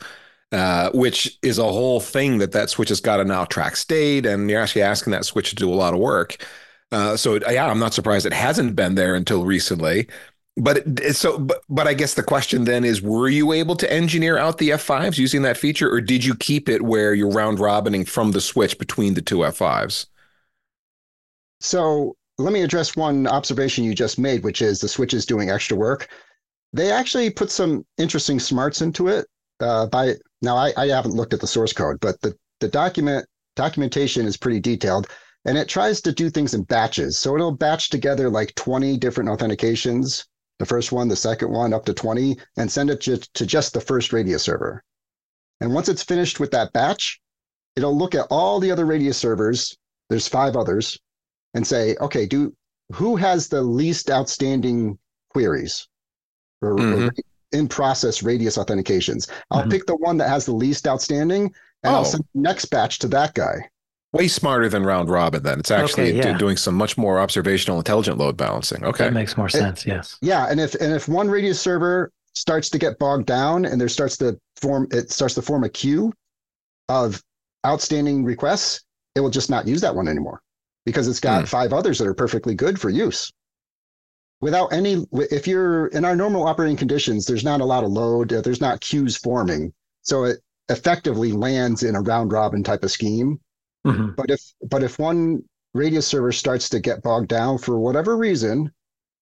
[0.53, 4.25] Uh, which is a whole thing that that switch has got to now track state
[4.25, 6.38] and you're actually asking that switch to do a lot of work.
[6.93, 10.07] Uh, so yeah, I'm not surprised it hasn't been there until recently
[10.57, 10.83] but
[11.15, 14.57] so but, but i guess the question then is were you able to engineer out
[14.57, 18.31] the f5s using that feature or did you keep it where you're round robining from
[18.31, 20.07] the switch between the two f5s
[21.59, 25.49] so let me address one observation you just made which is the switch is doing
[25.49, 26.07] extra work.
[26.73, 29.25] They actually put some interesting smarts into it
[29.59, 33.25] uh, by now I, I haven't looked at the source code but the, the document
[33.55, 35.07] documentation is pretty detailed
[35.45, 37.17] and it tries to do things in batches.
[37.17, 40.25] So it'll batch together like 20 different authentications
[40.59, 43.73] the first one, the second one, up to 20, and send it to, to just
[43.73, 44.83] the first Radius server.
[45.61, 47.19] And once it's finished with that batch,
[47.75, 49.77] it'll look at all the other Radius servers.
[50.09, 50.99] There's five others,
[51.53, 52.53] and say, okay, do
[52.93, 54.97] who has the least outstanding
[55.29, 55.87] queries
[56.61, 57.07] or, mm-hmm.
[57.07, 57.11] or
[57.51, 59.29] in process Radius authentications?
[59.51, 59.71] I'll mm-hmm.
[59.71, 61.97] pick the one that has the least outstanding, and oh.
[61.97, 63.69] I'll send the next batch to that guy
[64.13, 65.59] way smarter than round robin then.
[65.59, 66.37] It's actually okay, yeah.
[66.37, 68.83] doing some much more observational intelligent load balancing.
[68.83, 69.05] Okay.
[69.05, 70.17] That makes more sense it, yes.
[70.21, 73.89] Yeah and if and if one radius server starts to get bogged down and there
[73.89, 76.13] starts to form it starts to form a queue
[76.89, 77.21] of
[77.65, 78.83] outstanding requests
[79.15, 80.41] it will just not use that one anymore
[80.85, 81.47] because it's got mm.
[81.47, 83.31] five others that are perfectly good for use.
[84.39, 88.29] Without any if you're in our normal operating conditions there's not a lot of load
[88.29, 89.73] there's not queues forming.
[90.03, 90.39] So it
[90.69, 93.39] effectively lands in a round robin type of scheme
[93.88, 94.10] Mm-hmm.
[94.15, 98.71] But if but if one radius server starts to get bogged down for whatever reason,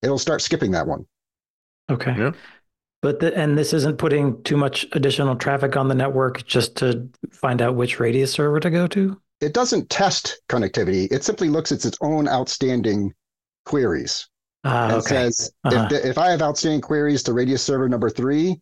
[0.02, 1.06] it'll start skipping that one.
[1.90, 2.16] Okay.
[2.18, 2.32] Yeah.
[3.02, 7.08] But the, and this isn't putting too much additional traffic on the network just to
[7.32, 9.22] find out which radius server to go to.
[9.42, 11.12] It doesn't test connectivity.
[11.12, 13.14] It simply looks at its own outstanding
[13.66, 14.28] queries.
[14.64, 15.08] Uh, and okay.
[15.08, 15.84] says uh-huh.
[15.84, 18.60] if, the, if I have outstanding queries to radius server number three,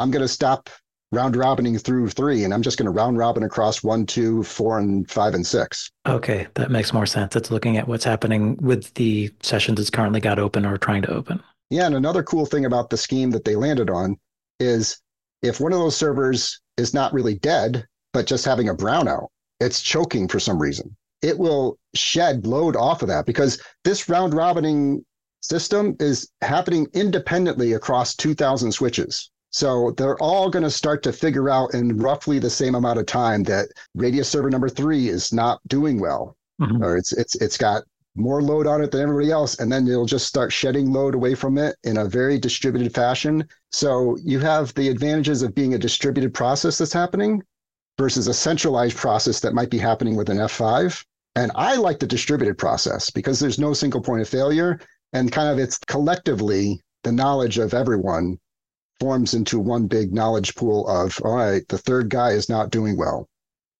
[0.00, 0.68] I'm going to stop
[1.14, 4.78] round robining through three, and I'm just going to round robin across one, two, four,
[4.78, 5.90] and five, and six.
[6.06, 7.36] Okay, that makes more sense.
[7.36, 11.10] It's looking at what's happening with the sessions it's currently got open or trying to
[11.10, 11.42] open.
[11.70, 14.16] Yeah, and another cool thing about the scheme that they landed on
[14.60, 15.00] is
[15.42, 19.28] if one of those servers is not really dead, but just having a brownout,
[19.60, 20.96] it's choking for some reason.
[21.22, 25.04] It will shed load off of that because this round robining
[25.40, 29.30] system is happening independently across 2,000 switches.
[29.54, 33.06] So they're all going to start to figure out in roughly the same amount of
[33.06, 36.82] time that radius server number three is not doing well, mm-hmm.
[36.82, 37.84] or it's it's it's got
[38.16, 41.36] more load on it than everybody else, and then it'll just start shedding load away
[41.36, 43.46] from it in a very distributed fashion.
[43.70, 47.40] So you have the advantages of being a distributed process that's happening
[47.96, 51.04] versus a centralized process that might be happening with an F5.
[51.36, 54.80] And I like the distributed process because there's no single point of failure
[55.12, 58.40] and kind of it's collectively the knowledge of everyone
[59.00, 62.96] forms into one big knowledge pool of, all right, the third guy is not doing
[62.96, 63.28] well.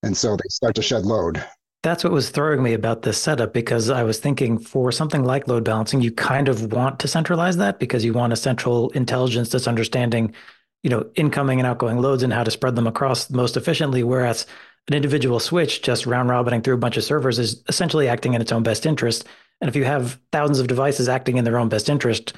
[0.03, 1.45] And so they start to shed load.
[1.83, 5.49] That's what was throwing me about this setup because I was thinking for something like
[5.49, 9.51] load balancing, you kind of want to centralize that because you want a central intelligence
[9.51, 10.35] that's understanding,
[10.83, 14.03] you know, incoming and outgoing loads and how to spread them across most efficiently.
[14.03, 14.47] Whereas
[14.89, 18.41] an individual switch just round robining through a bunch of servers is essentially acting in
[18.41, 19.27] its own best interest.
[19.61, 22.35] And if you have thousands of devices acting in their own best interest,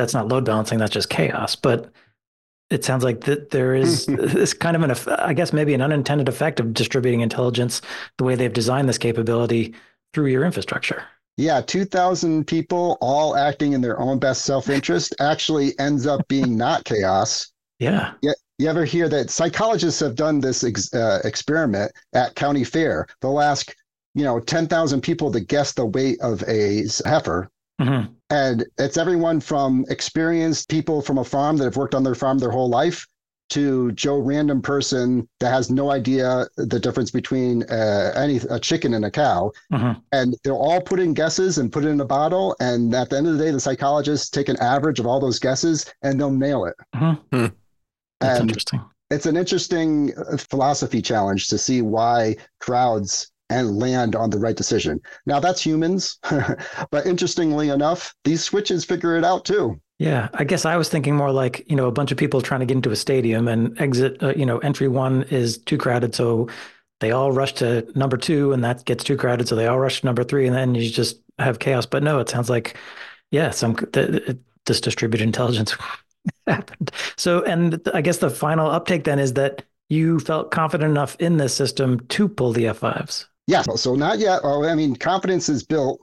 [0.00, 1.56] that's not load balancing, that's just chaos.
[1.56, 1.90] But
[2.70, 6.28] it sounds like that there is this kind of an, I guess, maybe an unintended
[6.28, 7.82] effect of distributing intelligence
[8.18, 9.74] the way they've designed this capability
[10.12, 11.04] through your infrastructure.
[11.36, 16.56] Yeah, 2,000 people all acting in their own best self interest actually ends up being
[16.56, 17.52] not chaos.
[17.78, 18.12] Yeah.
[18.20, 18.32] yeah.
[18.58, 23.06] You ever hear that psychologists have done this ex- uh, experiment at county fair?
[23.22, 23.74] They'll ask
[24.14, 27.50] you know, 10,000 people to guess the weight of a heifer.
[27.80, 28.12] Mm-hmm.
[28.30, 32.38] And it's everyone from experienced people from a farm that have worked on their farm
[32.38, 33.06] their whole life
[33.50, 38.94] to Joe random person that has no idea the difference between uh, any a chicken
[38.94, 39.98] and a cow, mm-hmm.
[40.12, 43.16] and they're all put in guesses and put it in a bottle, and at the
[43.16, 46.30] end of the day, the psychologists take an average of all those guesses and they'll
[46.30, 46.76] nail it.
[46.94, 47.46] Mm-hmm.
[48.20, 48.80] That's and interesting.
[49.10, 54.56] It's an interesting uh, philosophy challenge to see why crowds and land on the right
[54.56, 55.00] decision.
[55.26, 56.18] Now that's humans,
[56.90, 59.78] but interestingly enough, these switches figure it out too.
[59.98, 62.60] Yeah, I guess I was thinking more like you know a bunch of people trying
[62.60, 64.22] to get into a stadium and exit.
[64.22, 66.48] Uh, you know, entry one is too crowded, so
[67.00, 70.00] they all rush to number two, and that gets too crowded, so they all rush
[70.00, 71.84] to number three, and then you just have chaos.
[71.84, 72.76] But no, it sounds like
[73.30, 73.76] yeah, some
[74.66, 75.76] this distributed intelligence
[76.46, 76.90] happened.
[77.16, 81.36] So, and I guess the final uptake then is that you felt confident enough in
[81.36, 83.26] this system to pull the F5s.
[83.50, 83.62] Yeah.
[83.62, 84.40] So not yet.
[84.44, 86.00] Oh, I mean, confidence is built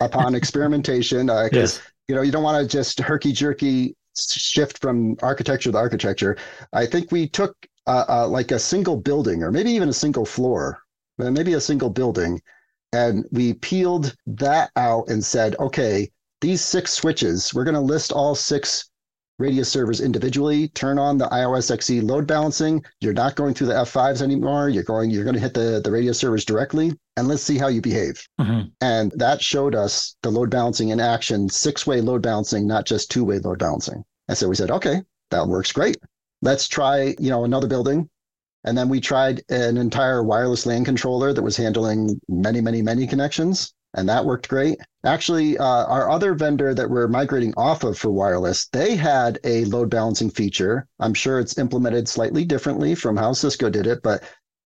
[0.00, 1.80] upon experimentation uh, yes.
[2.08, 6.36] you know you don't want to just herky jerky shift from architecture to architecture.
[6.72, 7.54] I think we took
[7.86, 10.80] uh, uh, like a single building or maybe even a single floor,
[11.18, 12.40] maybe a single building,
[12.92, 18.12] and we peeled that out and said, okay, these six switches, we're going to list
[18.12, 18.90] all six
[19.38, 22.84] Radius servers individually, turn on the IOS XE load balancing.
[23.00, 24.68] You're not going through the F5s anymore.
[24.68, 27.68] You're going, you're going to hit the, the Radius servers directly and let's see how
[27.68, 28.20] you behave.
[28.40, 28.68] Mm-hmm.
[28.80, 33.38] And that showed us the load balancing in action, six-way load balancing, not just two-way
[33.38, 34.04] load balancing.
[34.26, 35.98] And so we said, okay, that works great.
[36.42, 38.10] Let's try, you know, another building.
[38.64, 43.06] And then we tried an entire wireless LAN controller that was handling many, many, many
[43.06, 44.78] connections and that worked great.
[45.04, 49.64] Actually, uh, our other vendor that we're migrating off of for wireless, they had a
[49.66, 50.86] load balancing feature.
[51.00, 54.22] I'm sure it's implemented slightly differently from how Cisco did it, but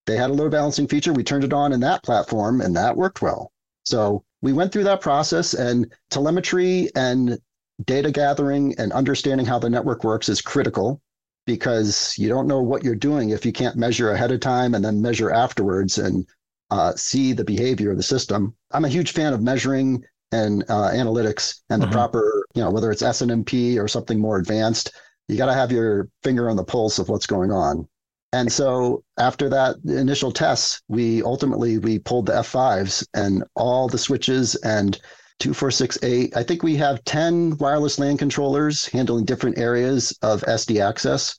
[0.07, 1.13] they had a load balancing feature.
[1.13, 3.53] We turned it on in that platform, and that worked well.
[3.85, 7.39] So we went through that process, and telemetry and
[7.85, 11.01] data gathering and understanding how the network works is critical
[11.47, 14.85] because you don't know what you're doing if you can't measure ahead of time and
[14.85, 16.27] then measure afterwards and
[16.73, 18.55] uh, see the behavior of the system.
[18.71, 21.93] I'm a huge fan of measuring and uh, analytics and the mm-hmm.
[21.93, 24.91] proper, you know, whether it's SNMP or something more advanced.
[25.29, 27.87] You got to have your finger on the pulse of what's going on.
[28.33, 33.99] And so after that initial tests, we ultimately we pulled the F5s and all the
[33.99, 34.95] switches and
[35.41, 36.35] 2468.
[36.35, 41.39] I think we have 10 wireless LAN controllers handling different areas of SD access.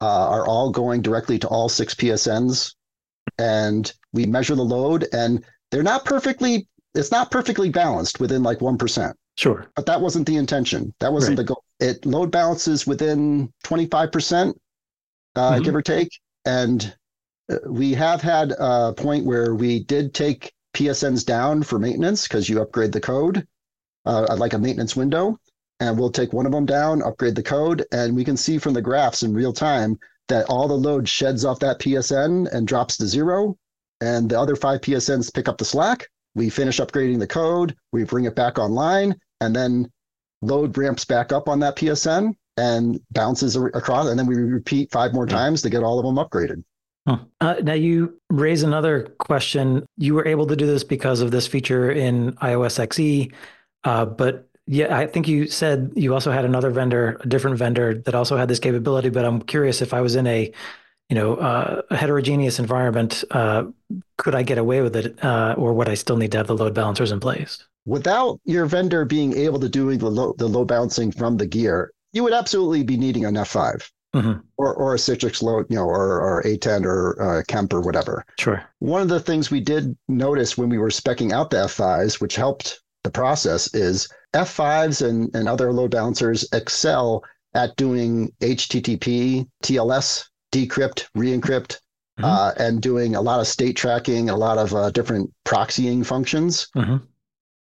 [0.00, 2.72] Uh, are all going directly to all six PSNs
[3.42, 8.58] and we measure the load and they're not perfectly it's not perfectly balanced within like
[8.58, 9.14] 1%.
[9.36, 9.66] Sure.
[9.74, 10.92] But that wasn't the intention.
[11.00, 11.46] That wasn't right.
[11.46, 11.64] the goal.
[11.80, 14.52] It load balances within 25%,
[15.34, 15.62] uh, mm-hmm.
[15.62, 16.10] give or take.
[16.44, 16.94] And
[17.50, 22.46] uh, we have had a point where we did take PSNs down for maintenance because
[22.50, 23.46] you upgrade the code,
[24.04, 25.38] uh, like a maintenance window.
[25.80, 28.74] And we'll take one of them down, upgrade the code, and we can see from
[28.74, 32.96] the graphs in real time that all the load sheds off that PSN and drops
[32.96, 33.56] to zero,
[34.00, 36.08] and the other five PSNs pick up the slack.
[36.34, 39.90] We finish upgrading the code, we bring it back online, and then
[40.40, 45.12] load ramps back up on that PSN and bounces across, and then we repeat five
[45.12, 46.62] more times to get all of them upgraded.
[47.06, 47.18] Huh.
[47.40, 49.84] Uh, now you raise another question.
[49.96, 53.32] You were able to do this because of this feature in IOS XE,
[53.84, 57.94] uh, but yeah, I think you said you also had another vendor, a different vendor
[57.94, 59.08] that also had this capability.
[59.08, 60.52] But I'm curious if I was in a,
[61.08, 63.64] you know, uh, a heterogeneous environment, uh,
[64.18, 66.54] could I get away with it, uh, or would I still need to have the
[66.56, 67.64] load balancers in place?
[67.86, 71.92] Without your vendor being able to do the load, the load balancing from the gear,
[72.12, 73.90] you would absolutely be needing an F5.
[74.14, 74.40] Mm-hmm.
[74.58, 78.26] Or, or a Citrix load, you know, or, or A10 or uh, Kemp or whatever.
[78.38, 78.62] Sure.
[78.78, 82.36] One of the things we did notice when we were specking out the F5s, which
[82.36, 87.22] helped the process, is F5s and, and other load balancers excel
[87.54, 91.78] at doing HTTP, TLS, decrypt, re-encrypt,
[92.18, 92.24] mm-hmm.
[92.24, 96.68] uh, and doing a lot of state tracking, a lot of uh, different proxying functions.
[96.76, 96.96] Mm-hmm.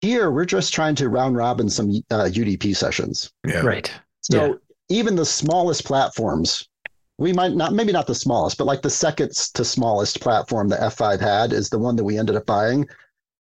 [0.00, 3.30] Here, we're just trying to round robin some uh, UDP sessions.
[3.47, 3.61] Yeah.
[3.61, 3.93] Right.
[4.22, 4.53] So yeah.
[4.88, 6.68] even the smallest platforms,
[7.18, 10.76] we might not, maybe not the smallest, but like the second to smallest platform the
[10.76, 12.88] F5 had is the one that we ended up buying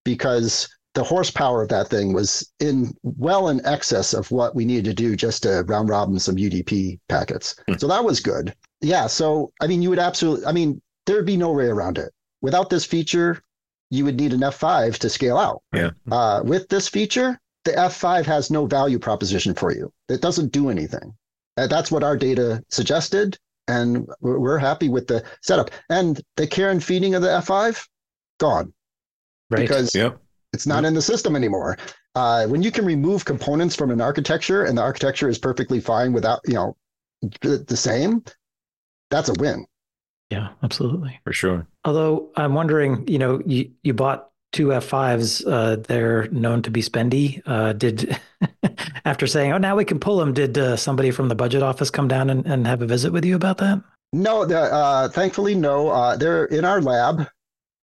[0.04, 4.84] because the horsepower of that thing was in well in excess of what we needed
[4.84, 7.54] to do just to round robin some UDP packets.
[7.68, 7.78] Mm.
[7.78, 8.54] So that was good.
[8.80, 9.06] Yeah.
[9.06, 12.12] So, I mean, you would absolutely, I mean, there'd be no way around it.
[12.42, 13.42] Without this feature,
[13.90, 15.62] you would need an F5 to scale out.
[15.72, 15.90] Yeah.
[16.10, 19.92] Uh, with this feature, the F5 has no value proposition for you.
[20.08, 21.14] It doesn't do anything.
[21.56, 23.36] That's what our data suggested.
[23.68, 25.70] And we're happy with the setup.
[25.90, 27.86] And the care and feeding of the F5,
[28.38, 28.72] gone.
[29.50, 29.60] right.
[29.60, 30.18] because Yep.
[30.52, 31.78] It's not in the system anymore.
[32.14, 36.12] Uh, when you can remove components from an architecture and the architecture is perfectly fine
[36.12, 36.76] without, you know,
[37.40, 38.24] the, the same,
[39.10, 39.66] that's a win.
[40.30, 41.20] Yeah, absolutely.
[41.24, 41.66] For sure.
[41.84, 45.44] Although I'm wondering, you know, you, you bought two F5s.
[45.46, 47.42] Uh, they're known to be spendy.
[47.46, 48.18] Uh, did
[49.04, 51.90] after saying, "Oh, now we can pull them," did uh, somebody from the budget office
[51.90, 53.82] come down and, and have a visit with you about that?
[54.12, 55.88] No, the, uh, thankfully, no.
[55.88, 57.28] Uh, they're in our lab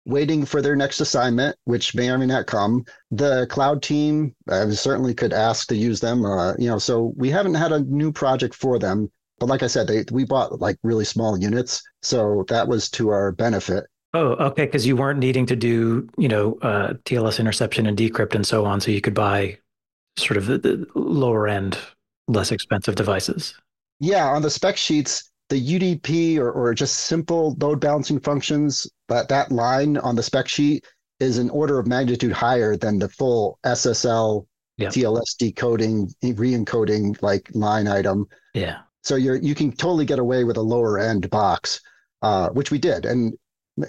[0.06, 2.84] waiting for their next assignment, which may or may not come.
[3.10, 6.24] The cloud team uh, certainly could ask to use them.
[6.24, 9.10] Uh, you know, so we haven't had a new project for them.
[9.38, 13.10] But like I said, they, we bought like really small units, so that was to
[13.10, 13.84] our benefit.
[14.14, 18.34] Oh, okay, because you weren't needing to do, you know, uh, TLS interception and decrypt
[18.34, 19.58] and so on, so you could buy
[20.16, 21.76] sort of the, the lower end,
[22.28, 23.54] less expensive devices.
[24.00, 29.28] Yeah, on the spec sheets, the UDP or, or just simple load balancing functions, that,
[29.28, 30.84] that line on the spec sheet
[31.20, 34.88] is an order of magnitude higher than the full SSL Yeah.
[34.88, 38.26] TLS decoding, re-encoding like line item.
[38.54, 38.80] Yeah.
[39.02, 41.80] So you're you can totally get away with a lower end box,
[42.22, 43.34] uh, which we did, and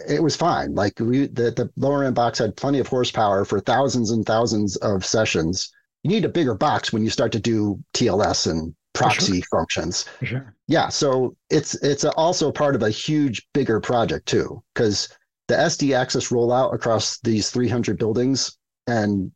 [0.08, 0.76] it was fine.
[0.76, 4.76] Like we the, the lower end box had plenty of horsepower for thousands and thousands
[4.78, 5.70] of sessions.
[6.04, 10.06] You need a bigger box when you start to do TLS and proxy functions.
[10.24, 10.54] Sure.
[10.68, 15.10] Yeah, so it's it's also part of a huge, bigger project too, because
[15.48, 19.32] the SD access rollout across these 300 buildings and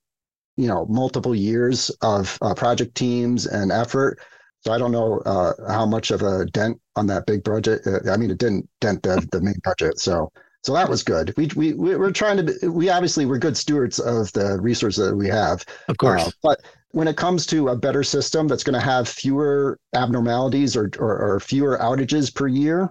[0.58, 4.20] you know multiple years of uh, project teams and effort.
[4.62, 7.82] So I don't know uh, how much of a dent on that big budget.
[7.86, 10.00] Uh, I mean, it didn't dent the, the main budget.
[10.00, 10.32] So
[10.64, 11.34] so that was good.
[11.38, 12.70] We we we we're trying to.
[12.72, 15.66] We obviously we're good stewards of the resources that we have.
[15.88, 16.28] Of course.
[16.28, 20.76] Uh, but when it comes to a better system that's going to have fewer abnormalities
[20.76, 22.90] or, or, or fewer outages per year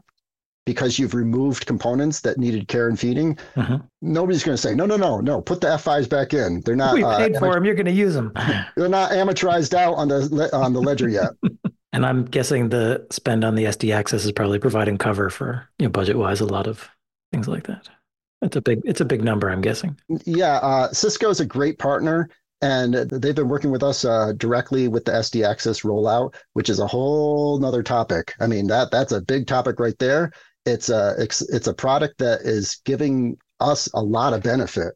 [0.64, 3.82] because you've removed components that needed care and feeding, Mhm.
[4.00, 6.60] nobody's going to say, no, no, no, no, put the F5s back in.
[6.62, 7.64] They're not, we uh, paid for them.
[7.64, 8.32] You're going to use them.
[8.76, 11.30] they're not amortized out on the, on the ledger yet.
[11.92, 15.86] And I'm guessing the spend on the SD access is probably providing cover for, you
[15.86, 16.88] know, budget wise, a lot of
[17.32, 17.88] things like that.
[18.42, 19.98] It's a big, it's a big number, I'm guessing.
[20.24, 22.28] yeah, uh, Cisco is a great partner.
[22.62, 26.78] And they've been working with us uh, directly with the SD Access rollout, which is
[26.78, 28.34] a whole nother topic.
[28.38, 30.32] I mean, that that's a big topic right there.
[30.66, 34.92] It's a it's, it's a product that is giving us a lot of benefit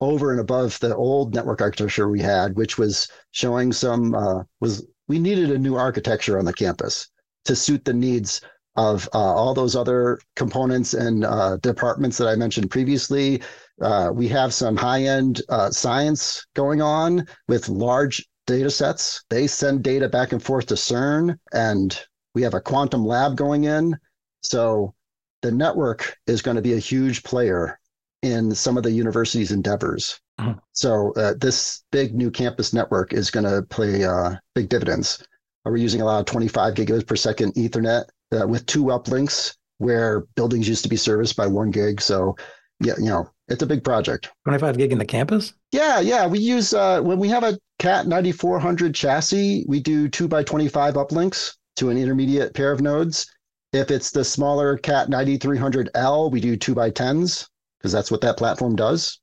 [0.00, 4.84] over and above the old network architecture we had, which was showing some uh, was
[5.06, 7.08] we needed a new architecture on the campus
[7.44, 8.40] to suit the needs
[8.76, 13.42] of uh, all those other components and uh, departments that I mentioned previously.
[13.80, 19.24] Uh, we have some high-end uh, science going on with large data sets.
[19.30, 21.98] They send data back and forth to CERN, and
[22.34, 23.96] we have a quantum lab going in.
[24.42, 24.94] So
[25.42, 27.78] the network is going to be a huge player
[28.22, 30.20] in some of the university's endeavors.
[30.40, 30.58] Mhm.
[30.72, 35.22] So uh, this big new campus network is going to play uh, big dividends.
[35.64, 38.04] We're using a lot of 25 gigabits per second Ethernet
[38.34, 42.00] uh, with two uplinks where buildings used to be serviced by one gig.
[42.00, 42.36] So
[42.80, 44.30] yeah, you know, it's a big project.
[44.44, 45.52] 25 gig in the campus?
[45.72, 46.26] Yeah, yeah.
[46.26, 50.94] We use uh, when we have a CAT 9400 chassis, we do two by 25
[50.94, 53.26] uplinks to an intermediate pair of nodes.
[53.72, 58.36] If it's the smaller CAT 9300L, we do two by 10s because that's what that
[58.36, 59.20] platform does.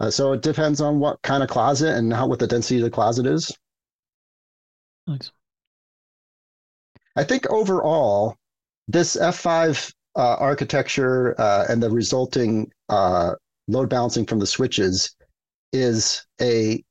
[0.00, 2.84] Uh, so it depends on what kind of closet and how what the density of
[2.84, 3.56] the closet is.
[5.06, 5.30] Nice.
[7.14, 8.36] I think overall,
[8.88, 13.34] this F5 uh, architecture uh, and the resulting uh,
[13.68, 15.14] load balancing from the switches
[15.72, 16.82] is a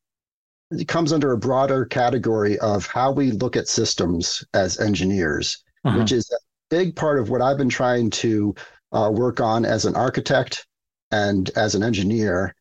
[0.72, 6.00] it comes under a broader category of how we look at systems as engineers, Mhm.
[6.00, 6.38] which is a
[6.70, 8.56] big part of what I've been trying to
[8.94, 10.66] uh, work on as an architect
[11.12, 12.56] and as an engineer.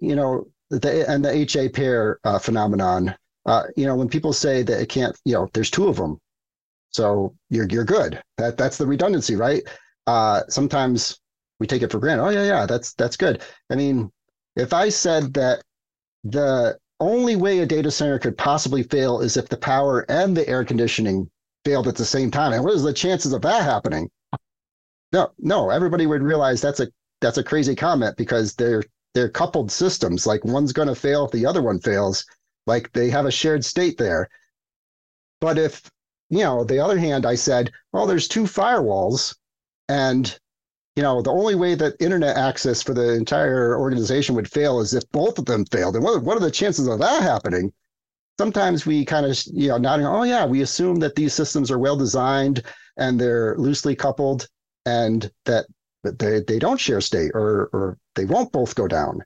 [0.00, 3.14] You know, the and the HA pair uh, phenomenon.
[3.46, 6.18] Uh, you know, when people say that it can't, you know, there's two of them,
[6.94, 8.22] so you're you're good.
[8.38, 9.62] That that's the redundancy, right?
[10.06, 11.18] Uh, sometimes
[11.58, 12.24] we take it for granted.
[12.24, 13.42] Oh yeah, yeah, that's that's good.
[13.70, 14.12] I mean,
[14.54, 15.62] if I said that
[16.22, 20.48] the only way a data center could possibly fail is if the power and the
[20.48, 21.28] air conditioning
[21.64, 24.08] failed at the same time, and what is the chances of that happening?
[25.12, 26.88] No, no, everybody would realize that's a
[27.20, 28.84] that's a crazy comment because they're
[29.14, 30.28] they're coupled systems.
[30.28, 32.24] Like one's going to fail if the other one fails.
[32.68, 34.28] Like they have a shared state there.
[35.40, 35.90] But if
[36.30, 39.36] you know, the other hand, I said, well, there's two firewalls,
[39.88, 40.38] and
[40.96, 44.94] you know, the only way that internet access for the entire organization would fail is
[44.94, 45.96] if both of them failed.
[45.96, 47.72] And what, what are the chances of that happening?
[48.38, 51.78] Sometimes we kind of, you know, nodding, oh, yeah, we assume that these systems are
[51.78, 52.62] well designed
[52.96, 54.46] and they're loosely coupled
[54.86, 55.66] and that
[56.04, 59.20] they, they don't share state or, or they won't both go down.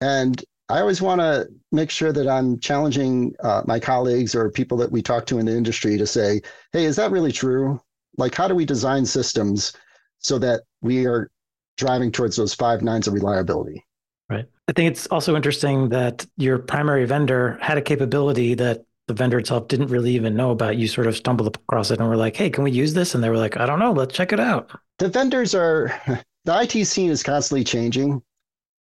[0.00, 4.78] And I always want to make sure that I'm challenging uh, my colleagues or people
[4.78, 6.40] that we talk to in the industry to say,
[6.72, 7.78] hey, is that really true?
[8.16, 9.74] Like, how do we design systems
[10.18, 11.30] so that we are
[11.76, 13.84] driving towards those five nines of reliability?
[14.30, 14.46] Right.
[14.66, 19.38] I think it's also interesting that your primary vendor had a capability that the vendor
[19.38, 20.78] itself didn't really even know about.
[20.78, 23.14] You sort of stumbled across it and were like, hey, can we use this?
[23.14, 24.70] And they were like, I don't know, let's check it out.
[25.00, 25.92] The vendors are,
[26.46, 28.22] the IT scene is constantly changing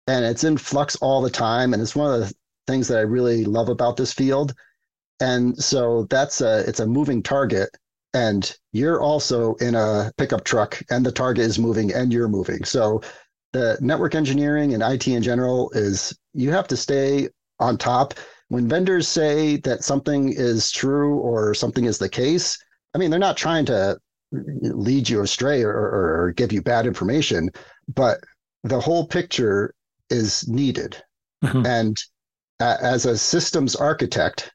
[0.10, 1.72] and it's in flux all the time.
[1.72, 2.34] And it's one of the
[2.66, 4.55] things that I really love about this field.
[5.20, 7.70] And so that's a, it's a moving target.
[8.16, 12.64] And you're also in a pickup truck and the target is moving and you're moving.
[12.64, 13.01] So
[13.53, 17.30] the network engineering and IT in general is you have to stay
[17.60, 18.16] on top.
[18.47, 22.57] When vendors say that something is true or something is the case,
[22.95, 23.99] I mean, they're not trying to
[24.32, 27.51] lead you astray or, or give you bad information,
[27.93, 28.20] but
[28.64, 29.76] the whole picture
[30.10, 31.01] is needed.
[31.43, 31.66] Mm-hmm.
[31.66, 31.97] And
[32.60, 34.51] uh, as a systems architect,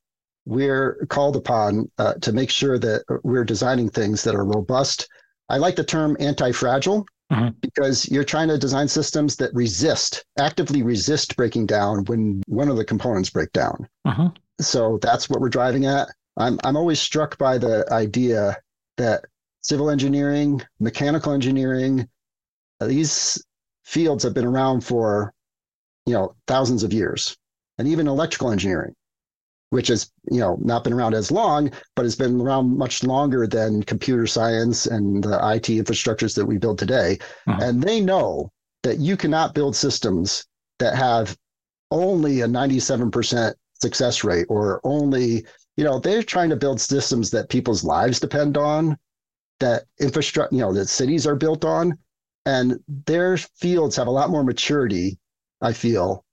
[0.47, 5.09] we're called upon uh, to make sure that we're designing things that are robust.
[5.49, 7.49] I like the term anti fragile mm-hmm.
[7.61, 12.77] because you're trying to design systems that resist, actively resist breaking down when one of
[12.77, 13.89] the components break down.
[14.07, 14.29] Mm-hmm.
[14.61, 16.09] So that's what we're driving at.
[16.37, 18.57] I'm, I'm always struck by the idea
[18.97, 19.25] that
[19.63, 22.09] civil engineering, mechanical engineering,
[22.81, 23.43] uh, these
[23.85, 25.34] fields have been around for
[26.07, 27.37] you know thousands of years,
[27.79, 28.95] and even electrical engineering
[29.75, 33.45] which has you know not been around as long, but has been around much longer
[33.45, 37.19] than computer science and the IT infrastructures that we build today.
[37.49, 37.61] Mm-hmm.
[37.61, 38.53] And they know
[38.85, 40.47] that you cannot build systems
[40.79, 41.37] that have
[41.91, 45.45] only a 97% success rate or only,
[45.77, 48.97] you know, they're trying to build systems that people's lives depend on,
[49.59, 51.99] that infrastructure, you know, that cities are built on.
[52.47, 55.19] And their fields have a lot more maturity,
[55.65, 56.25] I feel,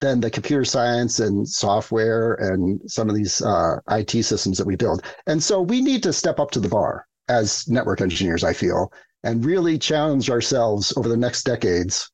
[0.00, 4.76] than the computer science and software and some of these uh, IT systems that we
[4.76, 5.02] build.
[5.26, 8.92] And so we need to step up to the bar as network engineers, I feel,
[9.24, 12.10] and really challenge ourselves over the next decades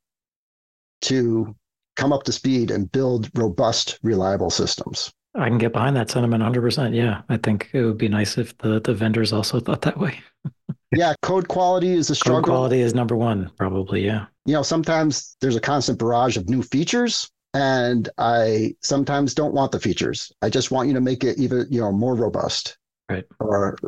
[1.02, 1.54] to
[1.96, 5.12] come up to speed and build robust, reliable systems.
[5.34, 6.94] I can get behind that sentiment 100%.
[6.94, 10.20] Yeah, I think it would be nice if the, the vendors also thought that way.
[10.94, 12.42] yeah, code quality is a struggle.
[12.42, 14.04] Code quality is number one, probably.
[14.04, 14.26] Yeah.
[14.46, 19.72] You know, sometimes there's a constant barrage of new features and I sometimes don't want
[19.72, 20.32] the features.
[20.42, 22.76] I just want you to make it even you know more robust,
[23.08, 23.78] right, or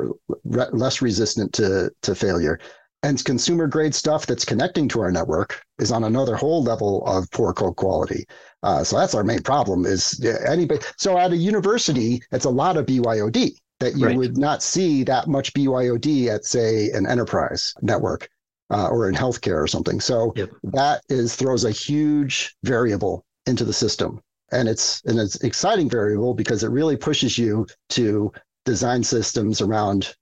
[0.44, 2.58] re- less resistant to to failure.
[3.02, 7.30] And consumer grade stuff that's connecting to our network is on another whole level of
[7.30, 8.24] poor code quality.
[8.62, 9.84] Uh, so that's our main problem.
[9.84, 10.80] Is anybody?
[10.96, 14.16] So at a university, it's a lot of BYOD that you right.
[14.16, 18.28] would not see that much BYOD at say an enterprise network.
[18.68, 20.00] Uh, or in healthcare or something.
[20.00, 20.50] So yep.
[20.64, 24.20] that is throws a huge variable into the system.
[24.50, 28.32] And it's and it's exciting variable because it really pushes you to
[28.64, 30.16] design systems around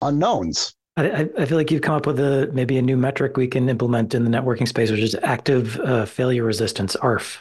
[0.00, 0.74] unknowns.
[0.96, 3.68] I, I feel like you've come up with a maybe a new metric we can
[3.68, 7.38] implement in the networking space, which is active uh, failure resistance (ARF).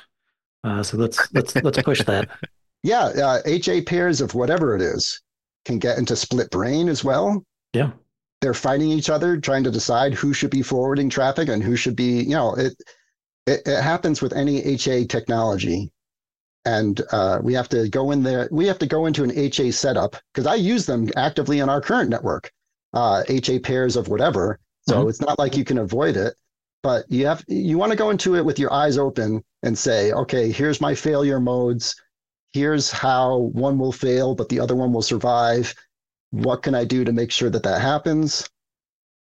[0.63, 2.29] Uh, so let's let's let's push that.
[2.85, 5.21] Yeah, uh, HA pairs of whatever it is
[5.65, 7.43] can get into split brain as well.
[7.73, 7.91] Yeah,
[8.41, 11.95] they're fighting each other, trying to decide who should be forwarding traffic and who should
[11.95, 12.23] be.
[12.23, 12.75] You know, it
[13.45, 15.91] it, it happens with any HA technology.
[16.65, 18.47] And uh, we have to go in there.
[18.51, 21.81] We have to go into an HA setup because I use them actively in our
[21.81, 22.51] current network,
[22.93, 24.59] uh, HA pairs of whatever.
[24.87, 25.09] So mm-hmm.
[25.09, 26.35] it's not like you can avoid it,
[26.81, 30.13] but you have you want to go into it with your eyes open and say,
[30.13, 31.95] okay, here's my failure modes.
[32.53, 35.73] Here's how one will fail, but the other one will survive.
[36.29, 38.47] What can I do to make sure that that happens?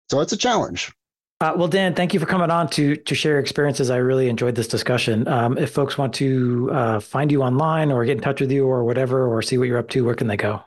[0.10, 0.92] So it's a challenge.
[1.40, 3.90] Uh, well, Dan, thank you for coming on to to share your experiences.
[3.90, 5.28] I really enjoyed this discussion.
[5.28, 8.68] Um, if folks want to uh, find you online or get in touch with you
[8.68, 10.62] or whatever, or see what you're up to, where can they go?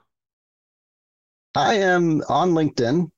[1.55, 3.09] I am on LinkedIn,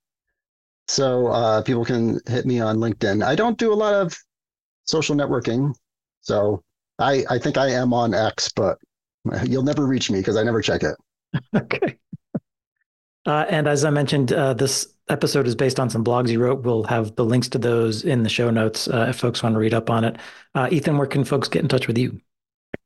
[0.88, 3.24] so uh, people can hit me on LinkedIn.
[3.24, 4.14] I don't do a lot of
[4.84, 5.74] social networking,
[6.20, 6.62] so
[6.98, 8.76] I I think I am on X, but
[9.44, 10.96] you'll never reach me because I never check it.
[11.56, 11.96] okay.
[13.26, 16.62] Uh, and as I mentioned, uh, this episode is based on some blogs you wrote.
[16.62, 19.58] We'll have the links to those in the show notes uh, if folks want to
[19.58, 20.16] read up on it.
[20.54, 22.20] Uh, Ethan, where can folks get in touch with you?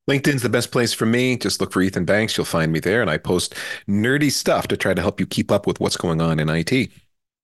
[0.08, 1.36] LinkedIn's the best place for me.
[1.36, 2.36] Just look for Ethan Banks.
[2.36, 3.02] You'll find me there.
[3.02, 3.54] And I post
[3.86, 6.90] nerdy stuff to try to help you keep up with what's going on in IT.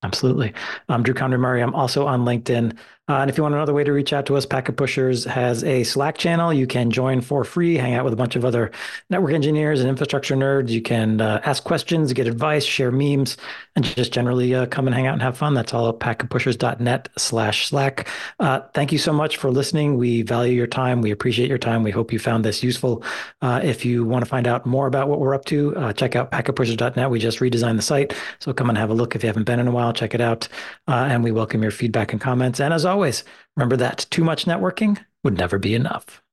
[0.03, 0.53] Absolutely.
[0.89, 1.61] I'm Drew Conry Murray.
[1.61, 2.77] I'm also on LinkedIn.
[3.09, 5.63] Uh, and if you want another way to reach out to us, Packet Pushers has
[5.63, 6.51] a Slack channel.
[6.51, 8.69] You can join for free, hang out with a bunch of other
[9.09, 10.69] network engineers and infrastructure nerds.
[10.69, 13.37] You can uh, ask questions, get advice, share memes,
[13.77, 15.53] and just generally uh, come and hang out and have fun.
[15.53, 18.09] That's all at packetpushers.net slash Slack.
[18.41, 19.95] Uh, thank you so much for listening.
[19.95, 21.01] We value your time.
[21.01, 21.83] We appreciate your time.
[21.83, 23.03] We hope you found this useful.
[23.41, 26.17] Uh, if you want to find out more about what we're up to, uh, check
[26.17, 27.09] out packetpushers.net.
[27.09, 28.13] We just redesigned the site.
[28.39, 29.93] So come and have a look if you haven't been in a while.
[29.93, 30.49] Check it out.
[30.87, 32.59] and we welcome your feedback and comments.
[32.59, 33.23] And as always,
[33.55, 36.23] remember that too much networking would never be enough.